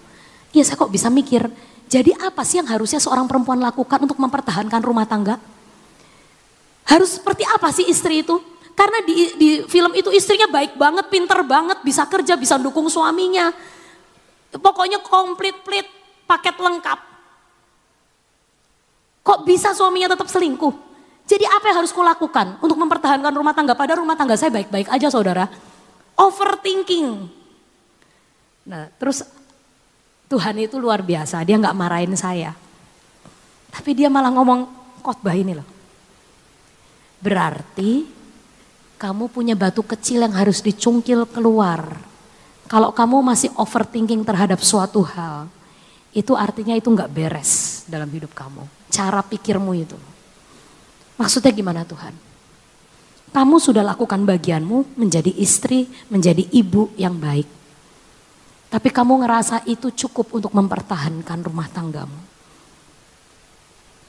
Iya 0.55 0.63
saya 0.63 0.79
kok 0.79 0.91
bisa 0.95 1.11
mikir, 1.11 1.51
jadi 1.95 2.11
apa 2.19 2.43
sih 2.43 2.59
yang 2.59 2.67
harusnya 2.67 2.99
seorang 2.99 3.31
perempuan 3.31 3.63
lakukan 3.63 4.03
untuk 4.03 4.19
mempertahankan 4.19 4.83
rumah 4.83 5.07
tangga? 5.07 5.39
Harus 6.91 7.23
seperti 7.23 7.47
apa 7.47 7.71
sih 7.71 7.87
istri 7.87 8.27
itu? 8.27 8.35
Karena 8.75 8.99
di, 9.07 9.15
di 9.39 9.51
film 9.71 9.95
itu 9.95 10.11
istrinya 10.11 10.51
baik 10.51 10.75
banget, 10.75 11.07
pinter 11.07 11.47
banget, 11.47 11.79
bisa 11.87 12.03
kerja, 12.11 12.35
bisa 12.35 12.59
dukung 12.59 12.91
suaminya. 12.91 13.55
Pokoknya 14.59 14.99
komplit-plit, 15.07 15.87
paket 16.27 16.59
lengkap. 16.59 16.99
Kok 19.23 19.47
bisa 19.47 19.71
suaminya 19.71 20.19
tetap 20.19 20.27
selingkuh? 20.27 20.75
Jadi 21.31 21.47
apa 21.47 21.71
yang 21.71 21.87
harus 21.87 21.95
kulakukan 21.95 22.59
untuk 22.59 22.75
mempertahankan 22.75 23.31
rumah 23.31 23.55
tangga? 23.55 23.79
Pada 23.79 23.95
rumah 23.95 24.19
tangga 24.19 24.35
saya 24.35 24.51
baik-baik 24.51 24.91
aja 24.91 25.15
saudara. 25.15 25.47
Overthinking. 26.19 27.31
Nah 28.67 28.91
terus 28.99 29.23
Tuhan 30.29 30.57
itu 30.57 30.81
luar 30.81 31.05
biasa, 31.05 31.45
dia 31.45 31.61
nggak 31.61 31.77
marahin 31.77 32.17
saya. 32.17 32.57
Tapi 33.75 33.91
dia 33.93 34.09
malah 34.09 34.33
ngomong 34.33 34.67
khotbah 35.05 35.37
ini 35.37 35.53
loh. 35.53 35.69
Berarti 37.21 38.05
kamu 38.97 39.29
punya 39.29 39.53
batu 39.53 39.85
kecil 39.85 40.25
yang 40.25 40.33
harus 40.33 40.65
dicungkil 40.65 41.29
keluar. 41.29 42.01
Kalau 42.65 42.95
kamu 42.97 43.21
masih 43.21 43.53
overthinking 43.61 44.25
terhadap 44.25 44.65
suatu 44.65 45.05
hal, 45.05 45.53
itu 46.15 46.33
artinya 46.33 46.73
itu 46.73 46.89
nggak 46.89 47.13
beres 47.13 47.85
dalam 47.85 48.09
hidup 48.09 48.33
kamu. 48.33 48.65
Cara 48.89 49.21
pikirmu 49.21 49.73
itu. 49.77 49.99
Maksudnya 51.21 51.53
gimana 51.53 51.83
Tuhan? 51.85 52.15
Kamu 53.35 53.59
sudah 53.59 53.83
lakukan 53.83 54.23
bagianmu 54.23 54.95
menjadi 54.95 55.35
istri, 55.35 55.91
menjadi 56.07 56.47
ibu 56.55 56.95
yang 56.95 57.19
baik. 57.19 57.64
Tapi 58.75 58.91
kamu 58.91 59.23
ngerasa 59.23 59.63
itu 59.71 59.95
cukup 59.95 60.35
untuk 60.35 60.51
mempertahankan 60.51 61.47
rumah 61.47 61.71
tanggamu. 61.71 62.19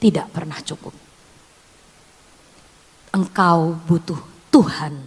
Tidak 0.01 0.25
pernah 0.33 0.57
cukup. 0.57 0.89
Engkau 3.13 3.77
butuh 3.85 4.17
Tuhan 4.49 4.97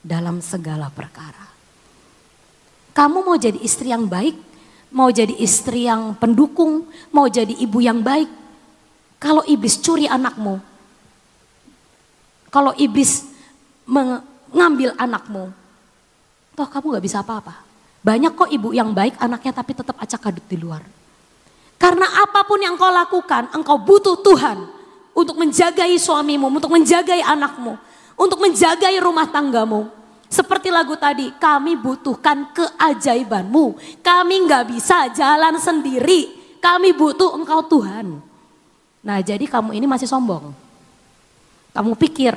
dalam 0.00 0.40
segala 0.40 0.88
perkara. 0.88 1.44
Kamu 2.96 3.28
mau 3.28 3.36
jadi 3.36 3.60
istri 3.60 3.92
yang 3.92 4.08
baik, 4.08 4.32
mau 4.96 5.12
jadi 5.12 5.36
istri 5.44 5.84
yang 5.84 6.16
pendukung, 6.16 6.88
mau 7.12 7.28
jadi 7.28 7.52
ibu 7.52 7.84
yang 7.84 8.00
baik. 8.00 8.32
Kalau 9.20 9.44
iblis 9.44 9.76
curi 9.76 10.08
anakmu, 10.08 10.56
kalau 12.48 12.72
iblis 12.80 13.28
mengambil 13.84 14.96
anakmu, 14.96 15.52
toh 16.56 16.68
kamu 16.72 16.96
gak 16.96 17.04
bisa 17.04 17.20
apa-apa. 17.20 17.73
Banyak 18.04 18.36
kok 18.36 18.52
ibu 18.52 18.76
yang 18.76 18.92
baik 18.92 19.16
anaknya 19.16 19.52
tapi 19.56 19.72
tetap 19.72 19.96
acak 19.96 20.28
adut 20.28 20.44
di 20.44 20.60
luar. 20.60 20.84
Karena 21.80 22.04
apa 22.20 22.44
pun 22.44 22.60
yang 22.60 22.76
kau 22.76 22.92
lakukan, 22.92 23.48
engkau 23.56 23.80
butuh 23.80 24.20
Tuhan 24.20 24.68
untuk 25.16 25.40
menjagai 25.40 25.96
suamimu, 25.96 26.52
untuk 26.52 26.68
menjagai 26.68 27.24
anakmu, 27.24 27.80
untuk 28.20 28.44
menjagai 28.44 29.00
rumah 29.00 29.24
tanggamu. 29.32 29.88
Seperti 30.28 30.68
lagu 30.68 30.92
tadi, 31.00 31.32
kami 31.40 31.80
butuhkan 31.80 32.52
keajaibanmu. 32.52 33.80
Kami 34.04 34.34
nggak 34.52 34.64
bisa 34.68 35.08
jalan 35.16 35.56
sendiri. 35.56 36.28
Kami 36.60 36.92
butuh 36.92 37.40
engkau 37.40 37.64
Tuhan. 37.64 38.20
Nah 39.04 39.18
jadi 39.24 39.48
kamu 39.48 39.80
ini 39.80 39.88
masih 39.88 40.08
sombong. 40.08 40.52
Kamu 41.72 41.96
pikir, 41.96 42.36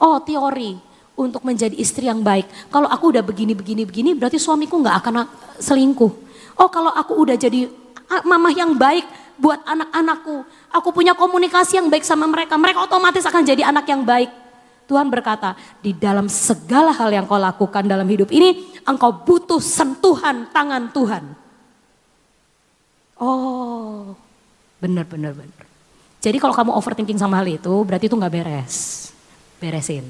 oh 0.00 0.20
teori 0.24 0.91
untuk 1.16 1.44
menjadi 1.44 1.74
istri 1.76 2.08
yang 2.08 2.24
baik. 2.24 2.48
Kalau 2.72 2.88
aku 2.88 3.12
udah 3.12 3.24
begini, 3.24 3.52
begini, 3.52 3.82
begini 3.84 4.10
berarti 4.16 4.40
suamiku 4.40 4.80
nggak 4.80 4.96
akan 5.04 5.14
selingkuh. 5.60 6.12
Oh 6.56 6.68
kalau 6.68 6.92
aku 6.92 7.16
udah 7.16 7.36
jadi 7.36 7.68
mama 8.24 8.52
yang 8.52 8.76
baik 8.76 9.04
buat 9.40 9.60
anak-anakku. 9.64 10.44
Aku 10.72 10.88
punya 10.92 11.16
komunikasi 11.16 11.80
yang 11.80 11.88
baik 11.88 12.04
sama 12.04 12.28
mereka. 12.28 12.56
Mereka 12.60 12.84
otomatis 12.84 13.24
akan 13.24 13.42
jadi 13.44 13.68
anak 13.68 13.88
yang 13.88 14.04
baik. 14.04 14.30
Tuhan 14.90 15.08
berkata, 15.08 15.56
di 15.80 15.94
dalam 15.96 16.28
segala 16.28 16.92
hal 16.92 17.08
yang 17.08 17.24
kau 17.24 17.38
lakukan 17.40 17.86
dalam 17.86 18.04
hidup 18.04 18.28
ini, 18.28 18.76
engkau 18.84 19.24
butuh 19.24 19.62
sentuhan 19.62 20.50
tangan 20.52 20.90
Tuhan. 20.92 21.24
Oh, 23.22 24.12
benar, 24.82 25.06
benar, 25.06 25.32
benar. 25.32 25.64
Jadi 26.18 26.36
kalau 26.42 26.54
kamu 26.54 26.70
overthinking 26.74 27.16
sama 27.16 27.38
hal 27.40 27.48
itu, 27.48 27.72
berarti 27.86 28.10
itu 28.10 28.16
nggak 28.18 28.34
beres. 28.34 29.08
Beresin. 29.62 30.04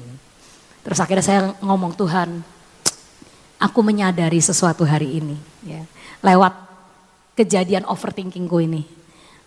Terus 0.83 0.99
akhirnya 0.99 1.25
saya 1.25 1.41
ngomong 1.63 1.95
Tuhan, 1.95 2.43
aku 3.55 3.79
menyadari 3.79 4.43
sesuatu 4.43 4.83
hari 4.83 5.23
ini. 5.23 5.37
Ya, 5.63 5.87
lewat 6.19 6.51
kejadian 7.39 7.87
overthinkingku 7.87 8.59
ini. 8.59 8.83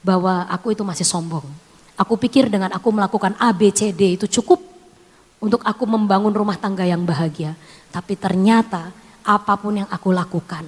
Bahwa 0.00 0.48
aku 0.48 0.72
itu 0.72 0.80
masih 0.86 1.04
sombong. 1.04 1.44
Aku 1.96 2.16
pikir 2.16 2.48
dengan 2.48 2.72
aku 2.72 2.88
melakukan 2.92 3.36
A, 3.36 3.52
B, 3.52 3.72
C, 3.72 3.92
D 3.92 4.16
itu 4.16 4.28
cukup 4.28 4.60
untuk 5.40 5.60
aku 5.64 5.84
membangun 5.84 6.32
rumah 6.32 6.56
tangga 6.56 6.84
yang 6.84 7.04
bahagia. 7.04 7.56
Tapi 7.92 8.16
ternyata 8.16 8.92
apa 9.26 9.52
pun 9.58 9.80
yang 9.82 9.88
aku 9.90 10.12
lakukan, 10.12 10.64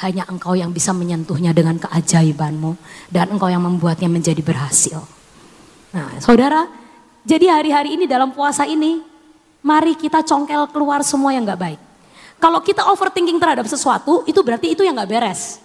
hanya 0.00 0.24
engkau 0.28 0.56
yang 0.56 0.72
bisa 0.72 0.90
menyentuhnya 0.96 1.52
dengan 1.52 1.78
keajaibanmu. 1.80 2.76
Dan 3.08 3.36
engkau 3.36 3.48
yang 3.48 3.62
membuatnya 3.62 4.08
menjadi 4.10 4.40
berhasil. 4.42 5.00
Nah, 5.94 6.18
saudara, 6.18 6.66
jadi 7.22 7.52
hari-hari 7.52 7.94
ini 7.94 8.08
dalam 8.10 8.32
puasa 8.32 8.66
ini, 8.66 9.09
mari 9.60 9.96
kita 9.96 10.24
congkel 10.24 10.68
keluar 10.72 11.04
semua 11.04 11.32
yang 11.32 11.44
gak 11.44 11.60
baik. 11.60 11.80
Kalau 12.40 12.60
kita 12.64 12.88
overthinking 12.88 13.36
terhadap 13.36 13.68
sesuatu, 13.68 14.24
itu 14.24 14.40
berarti 14.40 14.72
itu 14.72 14.80
yang 14.80 14.96
gak 14.96 15.12
beres. 15.12 15.60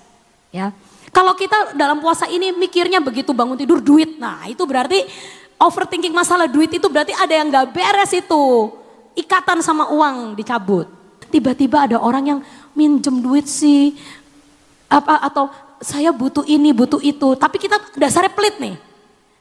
Ya, 0.51 0.75
kalau 1.15 1.31
kita 1.35 1.75
dalam 1.75 2.03
puasa 2.03 2.27
ini 2.27 2.51
mikirnya 2.51 2.99
begitu 2.99 3.31
bangun 3.31 3.55
tidur 3.55 3.79
duit, 3.79 4.19
nah 4.19 4.43
itu 4.51 4.59
berarti 4.67 5.07
overthinking 5.55 6.11
masalah 6.11 6.47
duit 6.47 6.67
itu 6.75 6.87
berarti 6.91 7.15
ada 7.15 7.31
yang 7.31 7.47
gak 7.47 7.71
beres 7.71 8.11
itu. 8.11 8.43
Ikatan 9.15 9.63
sama 9.63 9.87
uang 9.95 10.35
dicabut. 10.35 10.91
Tiba-tiba 11.31 11.87
ada 11.87 11.97
orang 12.03 12.23
yang 12.35 12.39
minjem 12.75 13.23
duit 13.23 13.47
sih, 13.47 13.95
apa 14.91 15.23
atau 15.23 15.47
saya 15.79 16.11
butuh 16.11 16.43
ini, 16.43 16.75
butuh 16.75 16.99
itu, 16.99 17.35
tapi 17.39 17.63
kita 17.63 17.79
dasarnya 17.95 18.31
pelit 18.35 18.59
nih. 18.59 18.75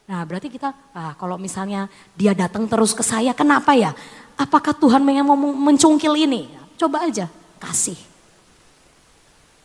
Nah 0.05 0.21
berarti 0.23 0.47
kita, 0.47 0.71
ah, 0.95 1.11
kalau 1.19 1.35
misalnya 1.35 1.91
dia 2.15 2.31
datang 2.31 2.69
terus 2.71 2.95
ke 2.95 3.03
saya, 3.03 3.35
kenapa 3.35 3.75
ya? 3.75 3.91
Apakah 4.35 4.75
Tuhan 4.75 4.99
mau 4.99 5.39
mencungkil 5.39 6.11
ini? 6.27 6.51
Coba 6.75 7.07
aja, 7.07 7.31
kasih. 7.55 7.95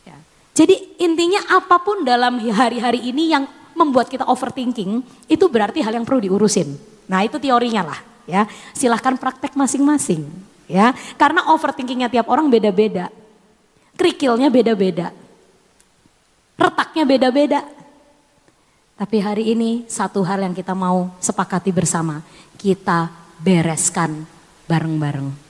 Ya. 0.07 0.15
Jadi 0.55 0.95
intinya 1.03 1.43
apa 1.51 1.83
pun 1.83 2.07
dalam 2.07 2.39
hari-hari 2.55 3.11
ini 3.11 3.35
yang 3.35 3.51
membuat 3.75 4.07
kita 4.07 4.27
overthinking 4.31 5.03
itu 5.27 5.45
berarti 5.51 5.83
hal 5.83 5.95
yang 5.95 6.07
perlu 6.07 6.23
diurusin. 6.23 6.79
Nah 7.11 7.27
itu 7.27 7.43
teorinya 7.43 7.83
lah 7.83 8.01
ya. 8.31 8.47
Silahkan 8.71 9.19
praktek 9.19 9.59
masing-masing 9.59 10.23
ya. 10.71 10.95
Karena 11.19 11.51
overthinkingnya 11.51 12.07
tiap 12.07 12.31
orang 12.31 12.47
beda-beda. 12.47 13.11
Kerikilnya 13.99 14.55
beda-beda. 14.55 15.11
Retaknya 16.55 17.05
beda-beda. 17.09 17.61
Tapi 18.95 19.17
hari 19.19 19.57
ini 19.57 19.89
satu 19.91 20.23
hal 20.23 20.45
yang 20.45 20.55
kita 20.55 20.77
mau 20.77 21.11
sepakati 21.19 21.73
bersama. 21.75 22.23
Kita 22.61 23.09
bereskan 23.41 24.39
bareng-bareng. 24.71 25.50